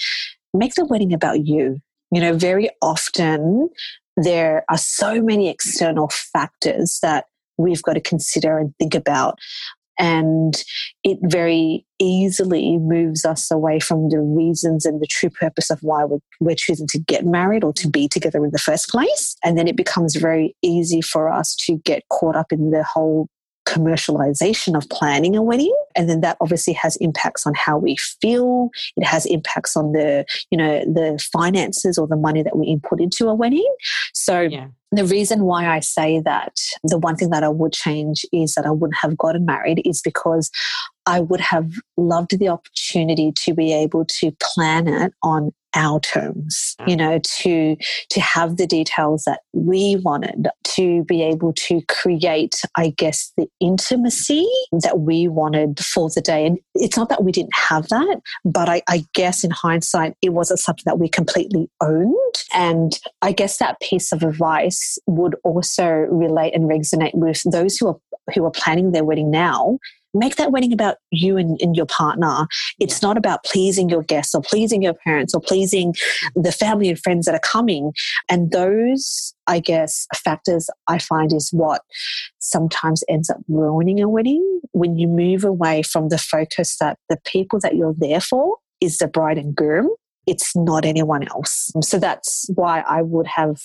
make 0.53 0.75
the 0.75 0.86
wedding 0.86 1.13
about 1.13 1.45
you. 1.45 1.81
You 2.12 2.21
know, 2.21 2.33
very 2.33 2.69
often 2.81 3.69
there 4.15 4.63
are 4.69 4.77
so 4.77 5.21
many 5.21 5.49
external 5.49 6.09
factors 6.09 6.99
that 7.01 7.25
we've 7.57 7.83
got 7.83 7.93
to 7.93 8.01
consider 8.01 8.57
and 8.57 8.73
think 8.77 8.95
about 8.95 9.39
and 9.99 10.63
it 11.03 11.17
very 11.23 11.86
easily 11.99 12.77
moves 12.79 13.25
us 13.25 13.51
away 13.51 13.79
from 13.79 14.10
the 14.10 14.19
reasons 14.19 14.86
and 14.86 15.01
the 15.01 15.08
true 15.08 15.29
purpose 15.29 15.69
of 15.69 15.79
why 15.82 16.03
we're, 16.03 16.19
we're, 16.39 16.56
choosing 16.56 16.88
to 16.88 16.99
get 16.99 17.25
married 17.25 17.63
or 17.63 17.73
to 17.73 17.89
be 17.89 18.08
together 18.08 18.43
in 18.43 18.51
the 18.51 18.60
first 18.60 18.89
place. 18.89 19.36
And 19.43 19.58
then 19.58 19.67
it 19.67 19.77
becomes 19.77 20.15
very 20.15 20.56
easy 20.62 21.01
for 21.01 21.32
us 21.32 21.56
to 21.65 21.77
get 21.86 22.03
caught 22.10 22.36
up 22.36 22.51
in 22.51 22.71
the 22.71 22.84
whole 22.84 23.27
commercialization 23.73 24.77
of 24.77 24.88
planning 24.89 25.36
a 25.36 25.41
wedding 25.41 25.75
and 25.95 26.09
then 26.09 26.21
that 26.21 26.38
obviously 26.41 26.73
has 26.73 26.95
impacts 26.97 27.47
on 27.47 27.53
how 27.55 27.77
we 27.77 27.95
feel 28.21 28.69
it 28.97 29.05
has 29.05 29.25
impacts 29.25 29.75
on 29.75 29.93
the 29.93 30.25
you 30.51 30.57
know 30.57 30.79
the 30.86 31.19
finances 31.31 31.97
or 31.97 32.07
the 32.07 32.15
money 32.15 32.43
that 32.43 32.55
we 32.55 32.67
input 32.67 33.01
into 33.01 33.27
a 33.27 33.33
wedding 33.33 33.73
so 34.13 34.41
yeah. 34.41 34.67
the 34.91 35.05
reason 35.05 35.43
why 35.43 35.67
i 35.67 35.79
say 35.79 36.19
that 36.19 36.55
the 36.83 36.99
one 36.99 37.15
thing 37.15 37.31
that 37.31 37.43
i 37.43 37.49
would 37.49 37.73
change 37.73 38.25
is 38.31 38.53
that 38.53 38.65
i 38.65 38.71
wouldn't 38.71 38.97
have 39.01 39.17
gotten 39.17 39.45
married 39.45 39.81
is 39.86 40.01
because 40.01 40.51
I 41.05 41.19
would 41.19 41.41
have 41.41 41.69
loved 41.97 42.39
the 42.39 42.47
opportunity 42.47 43.33
to 43.33 43.53
be 43.53 43.73
able 43.73 44.05
to 44.05 44.31
plan 44.41 44.88
it 44.88 45.13
on 45.21 45.51
our 45.75 45.99
terms 45.99 46.75
mm. 46.81 46.89
you 46.89 46.95
know 46.95 47.19
to 47.23 47.75
to 48.09 48.21
have 48.21 48.57
the 48.57 48.67
details 48.67 49.23
that 49.25 49.41
we 49.53 49.97
wanted 50.03 50.47
to 50.63 51.03
be 51.05 51.21
able 51.21 51.53
to 51.53 51.81
create 51.89 52.62
i 52.75 52.89
guess 52.97 53.31
the 53.38 53.47
intimacy 53.59 54.47
that 54.71 54.99
we 54.99 55.27
wanted 55.27 55.79
for 55.79 56.09
the 56.13 56.21
day. 56.21 56.45
And 56.45 56.59
it's 56.75 56.97
not 56.97 57.09
that 57.09 57.23
we 57.23 57.31
didn't 57.31 57.55
have 57.55 57.88
that 57.89 58.21
but 58.45 58.69
i, 58.69 58.81
I 58.88 59.05
guess 59.13 59.43
in 59.43 59.51
hindsight 59.51 60.15
it 60.21 60.29
wasn't 60.29 60.59
something 60.59 60.83
that 60.86 60.99
we 60.99 61.09
completely 61.09 61.69
owned. 61.81 62.43
And 62.53 62.99
i 63.21 63.31
guess 63.31 63.57
that 63.57 63.79
piece 63.79 64.12
of 64.12 64.23
advice 64.23 64.97
would 65.07 65.36
also 65.43 65.88
relate 65.88 66.53
and 66.55 66.69
resonate 66.69 67.15
with 67.15 67.41
those 67.51 67.77
who 67.77 67.88
are 67.88 67.97
who 68.33 68.45
are 68.45 68.51
planning 68.51 68.91
their 68.91 69.03
wedding 69.03 69.31
now 69.31 69.77
make 70.13 70.36
that 70.36 70.52
wedding 70.52 70.73
about 70.73 70.97
you 71.12 71.38
and, 71.38 71.60
and 71.62 71.76
your 71.76 71.86
partner. 71.86 72.47
It's 72.80 73.02
not 73.02 73.17
about 73.17 73.43
pleasing 73.43 73.89
your 73.89 74.04
guests 74.04 74.36
or 74.36 74.41
pleasing 74.41 74.82
your 74.82 74.93
parents 74.93 75.34
or 75.34 75.41
pleasing 75.41 75.93
the 76.36 76.52
family 76.52 76.89
and 76.89 76.99
friends 76.99 77.26
that 77.26 77.36
are 77.36 77.39
coming. 77.39 77.93
And 78.30 78.52
those, 78.52 79.34
I 79.47 79.60
guess, 79.60 80.08
factors 80.15 80.69
I 80.88 80.99
find 80.99 81.34
is 81.34 81.49
what 81.52 81.82
sometimes 82.39 83.04
ends 83.10 83.30
up 83.30 83.38
ruining 83.47 84.02
a 84.02 84.10
wedding 84.10 84.62
when 84.71 84.97
you 84.97 85.08
move 85.08 85.43
away 85.43 85.82
from 85.82 86.10
the 86.10 86.17
focus 86.17 86.78
that 86.80 86.97
the 87.10 87.17
people 87.26 87.60
that 87.62 87.76
you're 87.76 87.95
there 87.97 88.21
for 88.21 88.58
is 88.82 88.97
the 88.97 89.08
bride 89.08 89.38
and 89.38 89.56
groom. 89.56 89.89
It's 90.28 90.56
not 90.56 90.86
anyone 90.86 91.28
else. 91.28 91.71
So 91.82 91.99
that's 91.99 92.49
why 92.56 92.82
I 92.82 93.02
would 93.02 93.28
have, 93.28 93.58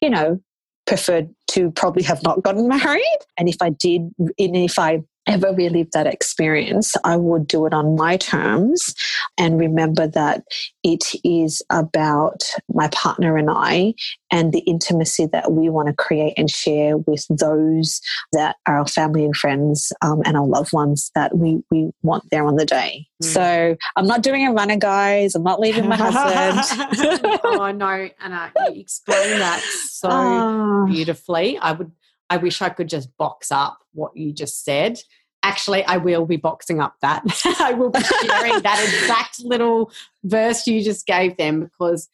you 0.00 0.08
know, 0.08 0.40
preferred 0.86 1.28
to 1.48 1.70
probably 1.72 2.02
have 2.02 2.22
not 2.22 2.42
gotten 2.42 2.66
married. 2.68 3.18
And 3.38 3.48
if 3.48 3.56
I 3.60 3.70
did, 3.70 4.10
and 4.18 4.56
if 4.56 4.78
I 4.78 5.02
ever 5.28 5.52
relive 5.52 5.90
that 5.92 6.06
experience, 6.06 6.94
I 7.04 7.16
would 7.16 7.46
do 7.46 7.66
it 7.66 7.74
on 7.74 7.96
my 7.96 8.16
terms 8.16 8.94
and 9.36 9.58
remember 9.58 10.06
that 10.08 10.42
it 10.82 11.04
is 11.22 11.62
about 11.70 12.42
my 12.72 12.88
partner 12.88 13.36
and 13.36 13.50
I 13.50 13.94
and 14.32 14.52
the 14.52 14.60
intimacy 14.60 15.26
that 15.26 15.52
we 15.52 15.68
want 15.68 15.88
to 15.88 15.94
create 15.94 16.34
and 16.36 16.50
share 16.50 16.96
with 16.96 17.26
those 17.28 18.00
that 18.32 18.56
are 18.66 18.78
our 18.78 18.86
family 18.86 19.24
and 19.24 19.36
friends 19.36 19.92
um, 20.02 20.22
and 20.24 20.36
our 20.36 20.46
loved 20.46 20.72
ones 20.72 21.10
that 21.14 21.36
we, 21.36 21.62
we 21.70 21.90
want 22.02 22.24
there 22.30 22.46
on 22.46 22.56
the 22.56 22.66
day. 22.66 23.06
Mm. 23.22 23.26
So 23.26 23.76
I'm 23.96 24.06
not 24.06 24.22
doing 24.22 24.46
a 24.46 24.52
runner, 24.52 24.76
guys. 24.76 25.34
I'm 25.34 25.42
not 25.42 25.60
leaving 25.60 25.88
my 25.88 25.96
husband. 26.00 27.40
oh, 27.44 27.70
no, 27.72 28.08
Anna, 28.20 28.52
you 28.72 28.80
explain 28.80 29.38
that 29.38 29.60
so 29.90 30.08
oh. 30.10 30.86
beautifully. 30.86 31.58
I 31.58 31.72
would 31.72 31.92
I 32.30 32.36
wish 32.36 32.60
I 32.60 32.68
could 32.68 32.88
just 32.88 33.16
box 33.16 33.50
up 33.50 33.78
what 33.92 34.16
you 34.16 34.32
just 34.32 34.64
said. 34.64 35.00
Actually, 35.42 35.84
I 35.84 35.98
will 35.98 36.26
be 36.26 36.36
boxing 36.36 36.80
up 36.80 36.94
that. 37.00 37.22
I 37.60 37.72
will 37.72 37.90
be 37.90 38.00
sharing 38.00 38.58
that 38.62 38.84
exact 38.84 39.40
little 39.40 39.92
verse 40.24 40.66
you 40.66 40.82
just 40.82 41.06
gave 41.06 41.36
them 41.36 41.60
because 41.60 42.08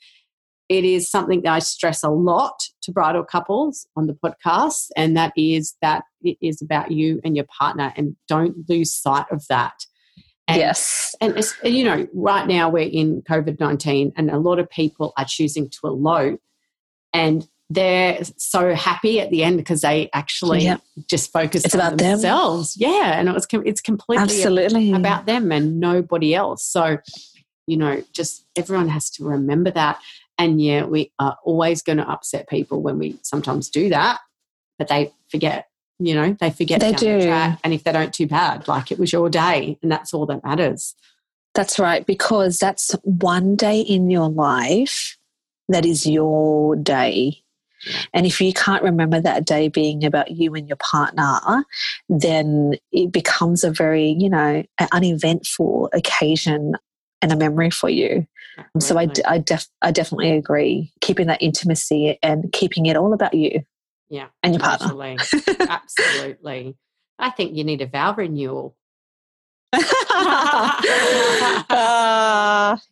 it 0.69 0.85
is 0.85 1.11
something 1.11 1.43
that 1.43 1.53
I 1.53 1.59
stress 1.59 2.03
a 2.03 2.11
lot 2.11 2.69
to 2.83 2.93
bridal 2.93 3.25
couples 3.25 3.87
on 3.97 4.07
the 4.07 4.15
podcast, 4.15 4.89
and 4.97 5.17
that 5.17 5.33
is 5.37 5.75
that 5.83 6.05
it 6.23 6.39
is 6.41 6.63
about 6.63 6.91
you 6.91 7.21
and 7.25 7.37
your 7.37 7.47
partner, 7.47 7.93
and 7.97 8.17
don't 8.29 8.69
lose 8.69 8.93
sight 8.93 9.27
of 9.31 9.47
that. 9.49 9.87
And, 10.47 10.59
yes. 10.59 11.15
And, 11.21 11.43
you 11.65 11.85
know, 11.85 12.07
right 12.13 12.47
now 12.47 12.69
we're 12.69 12.89
in 12.91 13.23
COVID 13.23 13.61
19, 13.61 14.13
and 14.17 14.31
a 14.31 14.39
lot 14.39 14.59
of 14.59 14.69
people 14.69 15.13
are 15.17 15.25
choosing 15.27 15.71
to 15.71 15.79
elope. 15.85 16.41
And 17.13 17.47
they're 17.75 18.21
so 18.37 18.75
happy 18.75 19.21
at 19.21 19.31
the 19.31 19.43
end 19.43 19.57
because 19.57 19.81
they 19.81 20.09
actually 20.13 20.73
just 21.09 21.33
focus 21.33 21.65
it's 21.65 21.75
about 21.75 21.99
themselves. 21.99 22.75
Them. 22.75 22.91
Yeah, 22.91 23.19
and 23.19 23.29
it 23.29 23.35
was 23.35 23.47
it's 23.65 23.81
completely 23.81 24.23
Absolutely. 24.23 24.93
about 24.93 25.27
them 25.27 25.53
and 25.53 25.81
nobody 25.81 26.35
else. 26.35 26.65
So, 26.65 26.99
you 27.67 27.77
know, 27.77 28.03
just 28.13 28.47
everyone 28.57 28.89
has 28.89 29.11
to 29.11 29.25
remember 29.25 29.71
that. 29.73 30.01
And 30.39 30.61
yeah, 30.61 30.85
we 30.85 31.13
are 31.19 31.37
always 31.45 31.83
going 31.83 31.99
to 31.99 32.09
upset 32.09 32.49
people 32.49 32.81
when 32.83 32.99
we 32.99 33.19
sometimes 33.23 33.71
do 33.71 33.89
that, 33.91 34.21
but 34.79 34.89
they 34.89 35.13
forget. 35.31 35.69
You 36.01 36.15
know, 36.15 36.37
they 36.41 36.51
forget. 36.51 36.81
They 36.81 36.93
do. 36.93 37.21
The 37.21 37.59
and 37.63 37.73
if 37.73 37.85
they 37.85 37.93
don't, 37.93 38.13
too 38.13 38.27
bad. 38.27 38.67
Like 38.67 38.91
it 38.91 38.99
was 38.99 39.13
your 39.13 39.31
day, 39.31 39.79
and 39.83 39.91
that's 39.93 40.13
all 40.13 40.27
that 40.27 40.45
matters. 40.45 40.95
That's 41.55 41.79
right, 41.79 42.05
because 42.05 42.59
that's 42.59 42.97
one 43.03 43.55
day 43.55 43.81
in 43.81 44.11
your 44.11 44.29
life 44.29 45.17
that 45.69 45.87
is 45.87 46.05
your 46.05 46.75
day 46.75 47.44
and 48.13 48.27
if 48.27 48.41
you 48.41 48.53
can't 48.53 48.83
remember 48.83 49.21
that 49.21 49.45
day 49.45 49.69
being 49.69 50.05
about 50.05 50.31
you 50.31 50.55
and 50.55 50.69
your 50.69 50.77
partner, 50.77 51.65
then 52.09 52.75
it 52.93 53.13
becomes 53.13 53.65
a 53.65 53.71
very, 53.71 54.17
you 54.19 54.31
know, 54.31 54.63
an 54.79 54.89
uneventful 54.93 55.91
occasion 55.93 56.75
and 57.23 57.33
a 57.33 57.37
memory 57.37 57.71
for 57.71 57.89
you. 57.89 58.27
So 58.79 58.99
I, 58.99 59.09
I, 59.27 59.39
def, 59.39 59.67
I 59.83 59.91
definitely 59.91 60.31
agree. 60.33 60.93
Keeping 61.01 61.27
that 61.27 61.43
intimacy 61.43 62.19
and 62.23 62.53
keeping 62.53 62.87
it 62.87 62.97
all 62.97 63.13
about 63.13 63.35
you. 63.35 63.65
Yeah. 64.09 64.29
And 64.43 64.55
your 64.55 64.61
partner. 64.61 64.87
Absolutely. 64.87 65.17
absolutely. 65.69 66.77
I 67.19 67.31
think 67.31 67.57
you 67.57 67.65
need 67.65 67.83
a 67.83 67.87
vow 67.87 68.15
renewal. 68.15 68.77
uh, 69.73 69.79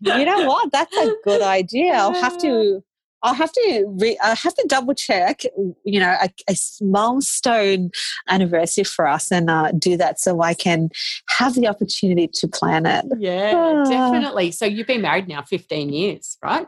you 0.00 0.24
know 0.24 0.46
what? 0.46 0.72
That's 0.72 0.96
a 0.96 1.14
good 1.22 1.42
idea. 1.42 1.92
I'll 1.92 2.14
have 2.14 2.38
to 2.38 2.82
I'll 3.22 3.34
have 3.34 3.52
to 3.52 3.84
re- 4.00 4.18
I 4.22 4.34
have 4.34 4.54
to 4.54 4.64
double 4.68 4.94
check, 4.94 5.42
you 5.84 6.00
know, 6.00 6.16
a, 6.20 6.28
a 6.48 6.56
milestone 6.80 7.90
anniversary 8.28 8.84
for 8.84 9.06
us 9.06 9.30
and 9.30 9.48
uh, 9.48 9.72
do 9.72 9.96
that 9.96 10.20
so 10.20 10.42
I 10.42 10.54
can 10.54 10.90
have 11.38 11.54
the 11.54 11.68
opportunity 11.68 12.28
to 12.34 12.48
plan 12.48 12.86
it. 12.86 13.04
Yeah, 13.18 13.52
ah. 13.54 13.84
definitely. 13.88 14.50
So 14.50 14.64
you've 14.64 14.86
been 14.86 15.02
married 15.02 15.28
now 15.28 15.42
15 15.42 15.92
years, 15.92 16.36
right? 16.42 16.66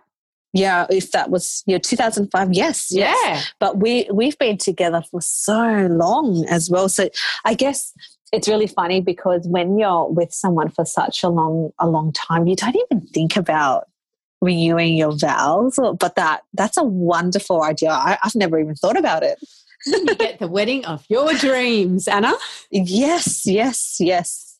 Yeah, 0.53 0.87
if 0.89 1.11
that 1.11 1.31
was 1.31 1.65
you 1.67 1.75
know 1.75 1.81
2005, 1.81 2.53
yes, 2.53 2.87
yeah. 2.91 3.43
But 3.59 3.79
we 3.79 4.09
we've 4.13 4.39
been 4.39 4.57
together 4.57 5.03
for 5.11 5.21
so 5.21 5.89
long 5.91 6.47
as 6.49 6.71
well. 6.71 6.89
So 6.89 7.11
I 7.45 7.55
guess 7.55 7.93
it's 8.33 8.47
really 8.47 8.69
funny 8.69 9.01
because 9.01 9.49
when 9.49 9.79
you're 9.79 10.09
with 10.09 10.33
someone 10.33 10.71
for 10.71 10.85
such 10.85 11.25
a 11.25 11.29
long 11.29 11.71
a 11.81 11.89
long 11.89 12.13
time, 12.13 12.47
you 12.47 12.55
don't 12.55 12.77
even 12.77 13.05
think 13.09 13.37
about 13.37 13.89
renewing 14.45 14.95
your 14.95 15.17
vows 15.17 15.79
but 15.99 16.15
that 16.17 16.43
that's 16.53 16.77
a 16.77 16.85
wonderful 16.85 17.63
idea. 17.63 17.91
I, 17.91 18.19
have 18.23 18.35
never 18.35 18.59
even 18.59 18.75
thought 18.75 18.99
about 18.99 19.23
it. 19.23 19.39
You 19.87 20.15
get 20.17 20.39
the 20.39 20.49
wedding 20.49 20.85
of 20.85 21.05
your 21.09 21.33
dreams 21.35 22.09
anna. 22.09 22.33
Yes 22.71 23.47
yes 23.47 23.97
yes. 24.01 24.59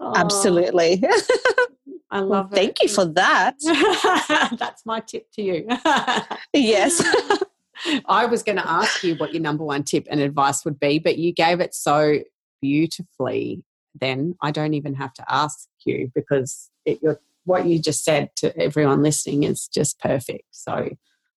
Oh, 0.00 0.12
absolutely. 0.16 1.02
I 2.10 2.20
love 2.20 2.50
well, 2.50 2.60
thank 2.62 2.82
you 2.82 2.88
for 2.88 3.04
that. 3.04 3.56
That's 4.58 4.86
my 4.86 5.00
tip 5.00 5.30
to 5.32 5.42
you. 5.42 5.66
Yes. 6.52 7.02
I 8.06 8.26
was 8.26 8.42
going 8.42 8.56
to 8.56 8.68
ask 8.68 9.02
you 9.04 9.16
what 9.16 9.34
your 9.34 9.42
number 9.42 9.64
one 9.64 9.82
tip 9.82 10.06
and 10.10 10.20
advice 10.20 10.64
would 10.64 10.80
be 10.80 10.98
but 10.98 11.18
you 11.18 11.32
gave 11.32 11.60
it 11.60 11.74
so 11.74 12.20
beautifully 12.62 13.62
then. 14.00 14.36
I 14.42 14.50
don't 14.50 14.74
even 14.74 14.94
have 14.94 15.12
to 15.14 15.24
ask 15.28 15.68
you 15.84 16.10
because 16.14 16.70
it, 16.84 17.00
you're 17.02 17.20
what 17.46 17.66
you 17.66 17.80
just 17.80 18.04
said 18.04 18.30
to 18.36 18.56
everyone 18.58 19.02
listening 19.02 19.44
is 19.44 19.68
just 19.68 19.98
perfect. 20.00 20.44
So 20.50 20.90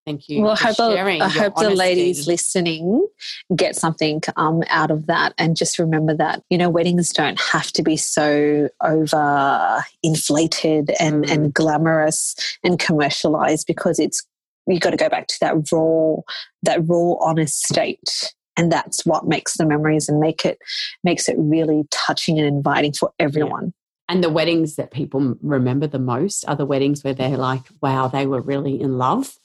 thank 0.06 0.28
you. 0.28 0.42
Well, 0.42 0.54
I 0.54 0.74
hope, 0.74 0.80
I 0.80 1.30
hope 1.30 1.56
the 1.56 1.70
ladies 1.70 2.28
listening 2.28 3.08
get 3.56 3.76
something 3.76 4.22
um, 4.36 4.64
out 4.70 4.92
of 4.92 5.06
that. 5.06 5.34
And 5.38 5.56
just 5.56 5.80
remember 5.80 6.16
that, 6.16 6.42
you 6.50 6.58
know, 6.58 6.70
weddings 6.70 7.12
don't 7.12 7.40
have 7.40 7.72
to 7.74 7.84
be 7.84 7.96
so 7.96 8.70
over 8.82 9.84
inflated 10.04 10.92
and, 11.00 11.26
mm. 11.26 11.32
and 11.32 11.54
glamorous 11.54 12.36
and 12.64 12.80
commercialized 12.80 13.68
because 13.68 14.00
it's, 14.00 14.26
you've 14.68 14.82
got 14.82 14.92
to 14.92 14.98
go 14.98 15.10
back 15.10 15.28
to 15.28 15.38
that 15.42 15.56
raw, 15.72 16.16
that 16.64 16.80
raw, 16.88 17.14
honest 17.22 17.64
state 17.66 18.34
and 18.58 18.72
that's 18.72 19.06
what 19.06 19.26
makes 19.26 19.56
the 19.56 19.66
memories 19.66 20.10
and 20.10 20.20
make 20.20 20.44
it 20.44 20.58
makes 21.04 21.30
it 21.30 21.36
really 21.40 21.84
touching 21.92 22.38
and 22.38 22.48
inviting 22.48 22.92
for 22.92 23.12
everyone 23.18 23.74
and 24.10 24.24
the 24.24 24.30
weddings 24.30 24.76
that 24.76 24.90
people 24.90 25.38
remember 25.42 25.86
the 25.86 26.00
most 26.00 26.44
are 26.46 26.56
the 26.56 26.66
weddings 26.66 27.04
where 27.04 27.14
they're 27.14 27.38
like, 27.38 27.62
wow, 27.80 28.08
they 28.08 28.26
were 28.26 28.42
really 28.42 28.82
in 28.82 28.98
love. 28.98 29.38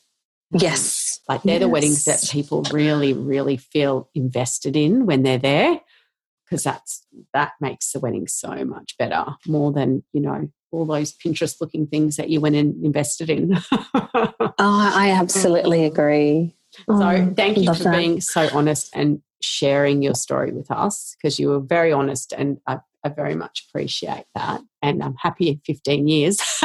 Um, 0.55 0.61
yes. 0.61 1.21
Like 1.29 1.43
they're 1.43 1.55
yes. 1.55 1.61
the 1.61 1.69
weddings 1.69 2.05
that 2.07 2.27
people 2.31 2.63
really, 2.73 3.13
really 3.13 3.59
feel 3.59 4.09
invested 4.15 4.75
in 4.75 5.05
when 5.05 5.23
they're 5.23 5.39
there. 5.39 5.81
Because 6.45 6.65
that's 6.65 7.07
that 7.35 7.53
makes 7.61 7.93
the 7.93 8.01
wedding 8.01 8.27
so 8.27 8.65
much 8.65 8.97
better, 8.99 9.25
more 9.47 9.71
than, 9.71 10.03
you 10.13 10.21
know, 10.21 10.51
all 10.73 10.87
those 10.87 11.13
Pinterest 11.13 11.61
looking 11.61 11.87
things 11.87 12.17
that 12.17 12.31
you 12.31 12.41
went 12.41 12.57
and 12.57 12.85
invested 12.85 13.29
in. 13.29 13.59
oh, 13.73 14.55
I 14.59 15.15
absolutely 15.15 15.81
mm. 15.81 15.87
agree. 15.87 16.57
So 16.73 16.85
oh, 16.89 17.35
thank 17.37 17.59
you 17.59 17.73
for 17.73 17.85
that. 17.85 17.97
being 17.97 18.21
so 18.21 18.49
honest 18.53 18.91
and 18.95 19.23
sharing 19.41 20.03
your 20.03 20.15
story 20.15 20.53
with 20.53 20.71
us 20.71 21.17
because 21.17 21.39
you 21.39 21.49
were 21.49 21.61
very 21.61 21.93
honest 21.93 22.33
and 22.33 22.59
I 22.67 22.79
I 23.05 23.11
very 23.11 23.35
much 23.35 23.67
appreciate 23.69 24.25
that. 24.35 24.63
And 24.81 25.03
I'm 25.03 25.15
happy 25.17 25.49
in 25.49 25.61
15 25.67 26.09
years. 26.09 26.41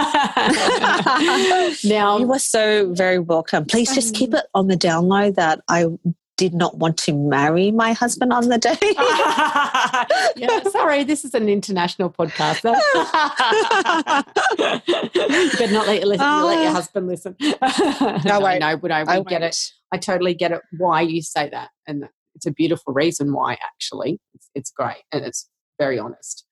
now, 1.83 2.17
you 2.17 2.31
are 2.31 2.39
so 2.39 2.93
very 2.93 3.19
welcome. 3.19 3.65
Please 3.65 3.93
just 3.93 4.15
keep 4.15 4.33
it 4.33 4.45
on 4.53 4.67
the 4.67 4.77
down 4.77 5.09
low 5.09 5.31
that 5.31 5.59
I 5.67 5.87
did 6.37 6.53
not 6.53 6.77
want 6.77 6.95
to 6.95 7.11
marry 7.11 7.71
my 7.71 7.91
husband 7.91 8.31
on 8.31 8.47
the 8.47 8.57
day. 8.57 8.77
yeah, 10.37 10.63
sorry, 10.69 11.03
this 11.03 11.25
is 11.25 11.33
an 11.33 11.49
international 11.49 12.09
podcast. 12.09 12.63
you 14.57 15.51
better 15.57 15.73
not 15.73 15.87
let, 15.87 16.07
let, 16.07 16.21
uh, 16.21 16.45
let 16.45 16.63
your 16.63 16.71
husband 16.71 17.07
listen. 17.07 17.35
no, 17.41 18.45
I 18.45 18.57
know, 18.57 18.77
but 18.77 18.91
I, 18.91 19.03
I 19.05 19.21
get 19.23 19.41
it. 19.41 19.57
I 19.91 19.97
totally 19.97 20.33
get 20.33 20.53
it 20.53 20.61
why 20.77 21.01
you 21.01 21.21
say 21.21 21.49
that. 21.49 21.71
And 21.85 22.07
it's 22.35 22.45
a 22.45 22.51
beautiful 22.51 22.93
reason 22.93 23.33
why, 23.33 23.57
actually. 23.61 24.21
It's, 24.33 24.49
it's 24.55 24.71
great. 24.71 25.03
And 25.11 25.25
it's 25.25 25.49
very 25.79 25.97
honest. 25.97 26.45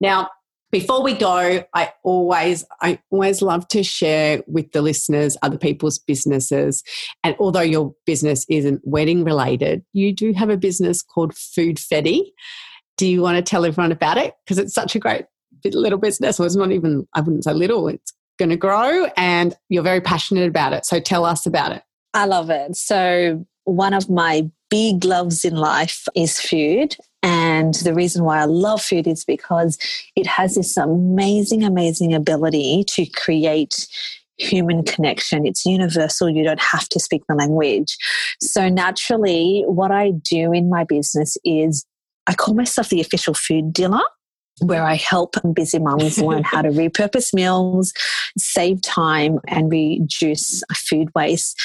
Now, 0.00 0.28
before 0.74 1.04
we 1.04 1.14
go, 1.14 1.64
I 1.72 1.92
always, 2.02 2.64
I 2.82 2.98
always 3.10 3.40
love 3.42 3.68
to 3.68 3.84
share 3.84 4.42
with 4.48 4.72
the 4.72 4.82
listeners 4.82 5.36
other 5.40 5.56
people's 5.56 6.00
businesses. 6.00 6.82
And 7.22 7.36
although 7.38 7.60
your 7.60 7.94
business 8.06 8.44
isn't 8.50 8.80
wedding 8.82 9.22
related, 9.22 9.84
you 9.92 10.12
do 10.12 10.32
have 10.32 10.50
a 10.50 10.56
business 10.56 11.00
called 11.00 11.36
Food 11.36 11.76
Fetty. 11.76 12.22
Do 12.96 13.06
you 13.06 13.22
want 13.22 13.36
to 13.36 13.42
tell 13.42 13.64
everyone 13.64 13.92
about 13.92 14.18
it? 14.18 14.34
Because 14.44 14.58
it's 14.58 14.74
such 14.74 14.96
a 14.96 14.98
great 14.98 15.26
little 15.64 15.98
business. 15.98 16.40
Well, 16.40 16.46
it's 16.46 16.56
not 16.56 16.72
even, 16.72 17.06
I 17.14 17.20
wouldn't 17.20 17.44
say 17.44 17.54
little, 17.54 17.86
it's 17.86 18.12
going 18.38 18.50
to 18.50 18.56
grow 18.56 19.06
and 19.16 19.54
you're 19.68 19.84
very 19.84 20.00
passionate 20.00 20.48
about 20.48 20.72
it. 20.72 20.84
So 20.84 20.98
tell 20.98 21.24
us 21.24 21.46
about 21.46 21.70
it. 21.70 21.84
I 22.14 22.26
love 22.26 22.50
it. 22.50 22.76
So, 22.76 23.46
one 23.64 23.94
of 23.94 24.10
my 24.10 24.50
big 24.74 25.04
loves 25.04 25.44
in 25.44 25.54
life 25.54 26.08
is 26.16 26.40
food. 26.40 26.96
And 27.22 27.74
the 27.74 27.94
reason 27.94 28.24
why 28.24 28.40
I 28.40 28.44
love 28.46 28.82
food 28.82 29.06
is 29.06 29.24
because 29.24 29.78
it 30.16 30.26
has 30.26 30.56
this 30.56 30.76
amazing, 30.76 31.62
amazing 31.62 32.12
ability 32.12 32.82
to 32.88 33.06
create 33.06 33.86
human 34.36 34.82
connection. 34.82 35.46
It's 35.46 35.64
universal. 35.64 36.28
You 36.28 36.42
don't 36.42 36.60
have 36.60 36.88
to 36.88 36.98
speak 36.98 37.22
the 37.28 37.36
language. 37.36 37.96
So, 38.40 38.68
naturally, 38.68 39.62
what 39.68 39.92
I 39.92 40.10
do 40.10 40.52
in 40.52 40.68
my 40.68 40.82
business 40.82 41.36
is 41.44 41.86
I 42.26 42.34
call 42.34 42.54
myself 42.54 42.88
the 42.88 43.00
official 43.00 43.34
food 43.34 43.72
dealer 43.72 44.02
where 44.60 44.84
I 44.84 44.94
help 44.94 45.34
busy 45.52 45.78
mums 45.78 46.18
learn 46.20 46.44
how 46.44 46.62
to 46.62 46.68
repurpose 46.68 47.34
meals, 47.34 47.92
save 48.38 48.82
time, 48.82 49.38
and 49.48 49.70
reduce 49.70 50.62
food 50.74 51.08
waste 51.14 51.60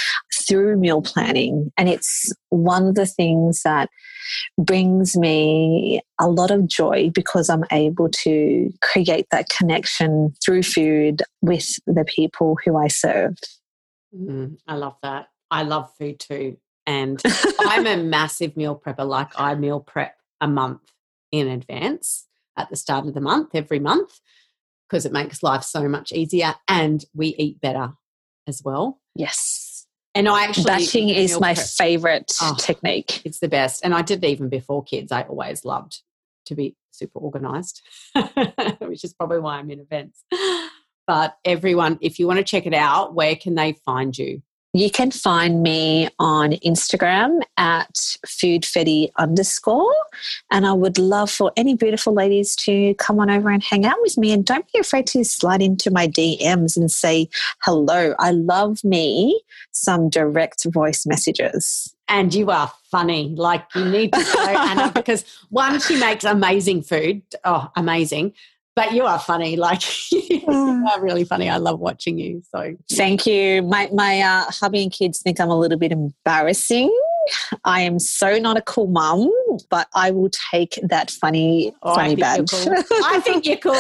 through 0.50 0.78
meal 0.78 1.02
planning. 1.02 1.72
And 1.78 1.88
it's 1.88 2.34
one 2.50 2.88
of 2.88 2.96
the 2.96 3.06
things 3.06 3.62
that 3.62 3.90
brings 4.58 5.16
me 5.16 6.02
a 6.20 6.28
lot 6.28 6.52
of 6.52 6.68
joy 6.68 7.12
because 7.14 7.50
I'm 7.50 7.64
able 7.72 8.10
to 8.10 8.70
create 8.82 9.28
that 9.32 9.50
connection 9.50 10.34
through 10.44 10.64
food 10.64 11.22
with 11.42 11.76
the 11.86 12.06
people 12.06 12.58
who 12.66 12.76
I 12.76 12.88
serve. 12.88 13.36
Mm, 14.16 14.58
I 14.68 14.76
love 14.76 14.96
that. 15.04 15.28
I 15.52 15.64
love 15.64 15.92
food 15.98 16.20
too. 16.20 16.58
And 16.86 17.22
I'm 17.60 17.86
a 17.86 17.98
massive 17.98 18.58
meal 18.58 18.76
prepper. 18.84 19.08
Like 19.08 19.32
I 19.36 19.54
meal 19.56 19.80
prep 19.80 20.16
a 20.42 20.48
month 20.48 20.82
in 21.32 21.48
advance 21.48 22.26
at 22.58 22.70
the 22.70 22.76
start 22.76 23.06
of 23.06 23.14
the 23.14 23.22
month, 23.22 23.50
every 23.54 23.80
month, 23.80 24.20
because 24.88 25.06
it 25.06 25.12
makes 25.12 25.44
life 25.44 25.64
so 25.64 25.88
much 25.88 26.12
easier 26.12 26.56
and 26.68 27.06
we 27.14 27.36
eat 27.38 27.62
better 27.62 27.94
as 28.48 28.62
well. 28.64 29.00
Yes. 29.16 29.69
And 30.20 30.28
I 30.28 30.44
actually 30.44 30.66
batching 30.66 31.08
is 31.08 31.40
my 31.40 31.54
prep. 31.54 31.66
favorite 31.66 32.34
oh, 32.42 32.54
technique. 32.60 33.22
It's 33.24 33.40
the 33.40 33.48
best. 33.48 33.86
And 33.86 33.96
I 33.96 34.02
did 34.02 34.22
it 34.22 34.28
even 34.28 34.50
before 34.50 34.84
kids. 34.84 35.14
I 35.14 35.22
always 35.22 35.64
loved 35.64 36.02
to 36.48 36.56
be 36.56 36.76
super 36.92 37.20
organized, 37.20 37.82
which 38.80 39.06
is 39.06 39.14
probably 39.14 39.40
why 39.40 39.60
I'm 39.60 39.72
in 39.72 39.80
events. 39.80 40.26
But 41.08 41.38
everyone, 41.46 42.00
if 42.02 42.20
you 42.20 42.28
want 42.28 42.38
to 42.40 42.44
check 42.44 42.66
it 42.66 42.74
out, 42.74 43.16
where 43.16 43.38
can 43.38 43.56
they 43.56 43.78
find 43.86 44.16
you? 44.18 44.42
You 44.74 44.92
can 44.92 45.10
find 45.10 45.64
me 45.64 46.10
on 46.20 46.52
Instagram 46.52 47.42
at 47.58 47.92
foodfetty 48.28 49.10
underscore. 49.18 49.96
And 50.52 50.68
I 50.68 50.74
would 50.74 51.00
love 51.00 51.32
for 51.32 51.52
any 51.58 51.74
beautiful 51.74 52.14
ladies 52.14 52.56
to 52.58 52.94
come 52.96 53.20
on 53.20 53.32
over 53.32 53.50
and 53.50 53.64
hang 53.64 53.86
out 53.86 53.98
with 54.02 54.16
me. 54.16 54.32
And 54.32 54.46
don't 54.46 54.72
be 54.72 54.80
afraid 54.80 55.08
to 55.08 55.24
slide 55.24 55.64
into 55.64 55.90
my 55.90 56.08
DMs 56.08 56.78
and 56.78 56.92
say 56.92 57.30
hello. 57.64 58.14
I 58.20 58.30
love 58.32 58.84
me 58.84 59.42
some 59.72 60.08
direct 60.08 60.66
voice 60.66 61.06
messages. 61.08 61.96
And 62.08 62.32
you 62.34 62.52
are 62.52 62.72
funny. 62.92 63.34
Like 63.36 63.66
you 63.74 63.86
need 63.86 64.14
to 64.14 64.24
go, 64.24 64.46
Anna, 64.50 64.92
because 64.96 65.26
one, 65.50 65.80
she 65.80 66.00
makes 66.00 66.26
amazing 66.26 66.84
food. 66.84 67.24
Oh, 67.44 67.72
amazing 67.76 68.34
but 68.76 68.94
you 68.94 69.06
are 69.06 69.20
funny. 69.20 69.56
Like 69.56 69.82
you 70.12 70.42
mm. 70.42 70.86
are 70.86 71.02
really 71.02 71.26
funny. 71.26 71.50
I 71.50 71.58
love 71.58 71.80
watching 71.80 72.18
you. 72.18 72.42
So 72.56 72.76
thank 72.92 73.26
you. 73.26 73.62
My 73.64 73.90
my 73.94 74.22
uh, 74.22 74.46
hubby 74.50 74.84
and 74.84 74.92
kids 74.92 75.22
think 75.22 75.40
I'm 75.40 75.50
a 75.50 75.58
little 75.58 75.78
bit 75.78 75.92
embarrassing. 75.92 76.96
I 77.64 77.82
am 77.82 78.00
so 78.00 78.38
not 78.38 78.58
a 78.58 78.62
cool 78.62 78.88
mum, 78.88 79.32
but 79.70 79.88
I 79.96 80.12
will 80.12 80.30
take 80.52 80.80
that 80.84 81.12
funny 81.12 81.74
oh, 81.84 81.96
funny 81.96 82.16
badge. 82.16 82.52
Cool. 82.52 82.76
I 83.06 83.20
think 83.20 83.46
you're 83.46 83.58
cool. 83.58 83.76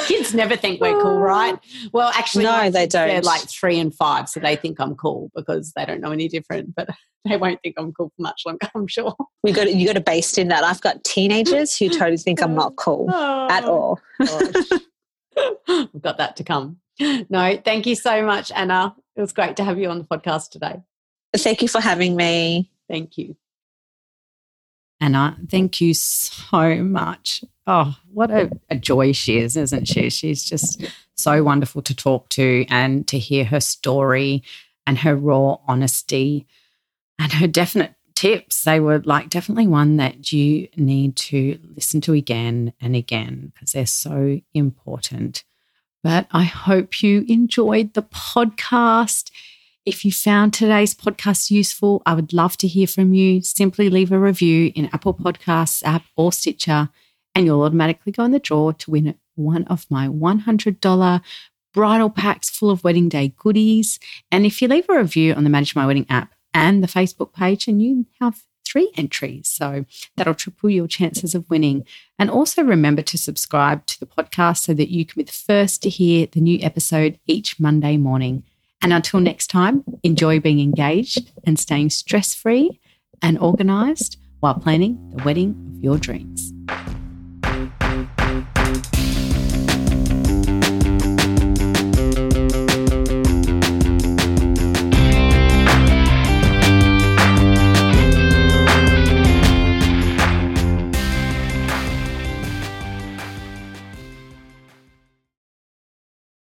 Kids 0.06 0.34
never 0.34 0.56
think 0.56 0.80
we're 0.80 1.00
cool, 1.00 1.18
right? 1.18 1.58
Well, 1.92 2.10
actually, 2.14 2.44
no, 2.44 2.70
they 2.70 2.86
don't. 2.86 3.08
They're 3.08 3.22
like 3.22 3.48
three 3.48 3.78
and 3.78 3.94
five, 3.94 4.28
so 4.28 4.40
they 4.40 4.56
think 4.56 4.80
I'm 4.80 4.94
cool 4.94 5.30
because 5.34 5.72
they 5.76 5.84
don't 5.84 6.00
know 6.00 6.12
any 6.12 6.28
different. 6.28 6.74
But 6.74 6.88
they 7.28 7.36
won't 7.36 7.60
think 7.62 7.76
I'm 7.78 7.92
cool 7.92 8.12
for 8.16 8.22
much 8.22 8.42
longer, 8.46 8.68
I'm 8.74 8.86
sure. 8.86 9.14
We 9.42 9.52
got 9.52 9.72
you 9.72 9.86
got 9.86 9.94
to 9.94 10.00
based 10.00 10.38
in 10.38 10.48
that. 10.48 10.64
I've 10.64 10.80
got 10.80 11.04
teenagers 11.04 11.76
who 11.76 11.88
totally 11.88 12.16
think 12.16 12.42
I'm 12.42 12.54
not 12.54 12.76
cool 12.76 13.08
oh, 13.12 13.48
at 13.50 13.64
all. 13.64 14.00
We've 15.68 16.02
got 16.02 16.18
that 16.18 16.36
to 16.36 16.44
come. 16.44 16.78
No, 16.98 17.60
thank 17.64 17.86
you 17.86 17.94
so 17.94 18.24
much, 18.24 18.50
Anna. 18.52 18.94
It 19.16 19.20
was 19.20 19.32
great 19.32 19.56
to 19.56 19.64
have 19.64 19.78
you 19.78 19.90
on 19.90 19.98
the 19.98 20.04
podcast 20.04 20.50
today. 20.50 20.82
Thank 21.36 21.62
you 21.62 21.68
for 21.68 21.80
having 21.80 22.16
me. 22.16 22.70
Thank 22.88 23.18
you. 23.18 23.36
Anna, 25.00 25.36
thank 25.50 25.80
you 25.80 25.94
so 25.94 26.76
much. 26.82 27.44
Oh, 27.66 27.96
what 28.12 28.30
a, 28.30 28.50
a, 28.70 28.76
joy 28.76 29.12
she 29.12 29.38
is, 29.38 29.56
isn't 29.56 29.86
she? 29.86 30.08
She's 30.08 30.44
just 30.44 30.84
so 31.16 31.42
wonderful 31.42 31.82
to 31.82 31.94
talk 31.94 32.28
to 32.30 32.64
and 32.70 33.06
to 33.08 33.18
hear 33.18 33.44
her 33.44 33.60
story 33.60 34.42
and 34.86 34.98
her 34.98 35.16
raw 35.16 35.58
honesty 35.66 36.46
and 37.18 37.32
her 37.32 37.46
definite 37.46 37.94
tips. 38.14 38.64
They 38.64 38.80
were 38.80 39.00
like 39.00 39.28
definitely 39.28 39.66
one 39.66 39.96
that 39.98 40.32
you 40.32 40.68
need 40.76 41.16
to 41.16 41.58
listen 41.74 42.00
to 42.02 42.14
again 42.14 42.72
and 42.80 42.96
again 42.96 43.52
because 43.54 43.72
they're 43.72 43.86
so 43.86 44.40
important. 44.54 45.44
But 46.02 46.26
I 46.30 46.44
hope 46.44 47.02
you 47.02 47.24
enjoyed 47.28 47.94
the 47.94 48.02
podcast. 48.02 49.30
If 49.86 50.04
you 50.04 50.10
found 50.10 50.52
today's 50.52 50.96
podcast 50.96 51.48
useful, 51.48 52.02
I 52.04 52.14
would 52.14 52.32
love 52.32 52.56
to 52.56 52.66
hear 52.66 52.88
from 52.88 53.14
you. 53.14 53.40
Simply 53.40 53.88
leave 53.88 54.10
a 54.10 54.18
review 54.18 54.72
in 54.74 54.90
Apple 54.92 55.14
Podcasts 55.14 55.80
app 55.84 56.02
or 56.16 56.32
Stitcher, 56.32 56.88
and 57.36 57.46
you'll 57.46 57.62
automatically 57.62 58.10
go 58.10 58.24
in 58.24 58.32
the 58.32 58.40
draw 58.40 58.72
to 58.72 58.90
win 58.90 59.14
one 59.36 59.62
of 59.68 59.86
my 59.88 60.08
$100 60.08 61.20
bridal 61.72 62.10
packs 62.10 62.50
full 62.50 62.70
of 62.70 62.82
wedding 62.82 63.08
day 63.08 63.32
goodies. 63.36 64.00
And 64.32 64.44
if 64.44 64.60
you 64.60 64.66
leave 64.66 64.88
a 64.88 64.98
review 64.98 65.34
on 65.34 65.44
the 65.44 65.50
Manage 65.50 65.76
My 65.76 65.86
Wedding 65.86 66.06
app, 66.10 66.34
and 66.52 66.82
the 66.82 66.88
Facebook 66.88 67.32
page, 67.32 67.68
and 67.68 67.80
you 67.80 68.06
have 68.18 68.42
three 68.66 68.90
entries. 68.96 69.46
So 69.46 69.84
that'll 70.16 70.34
triple 70.34 70.70
your 70.70 70.88
chances 70.88 71.34
of 71.34 71.48
winning. 71.48 71.84
And 72.18 72.28
also 72.28 72.64
remember 72.64 73.02
to 73.02 73.18
subscribe 73.18 73.86
to 73.86 74.00
the 74.00 74.06
podcast 74.06 74.64
so 74.64 74.74
that 74.74 74.90
you 74.90 75.04
can 75.04 75.20
be 75.20 75.24
the 75.24 75.32
first 75.32 75.82
to 75.82 75.90
hear 75.90 76.26
the 76.26 76.40
new 76.40 76.58
episode 76.62 77.20
each 77.26 77.60
Monday 77.60 77.98
morning. 77.98 78.42
And 78.82 78.92
until 78.92 79.20
next 79.20 79.48
time, 79.48 79.84
enjoy 80.02 80.40
being 80.40 80.60
engaged 80.60 81.32
and 81.44 81.58
staying 81.58 81.90
stress 81.90 82.34
free 82.34 82.80
and 83.22 83.38
organized 83.38 84.18
while 84.40 84.54
planning 84.54 85.12
the 85.16 85.22
wedding 85.24 85.74
of 85.76 85.82
your 85.82 85.98
dreams. 85.98 86.52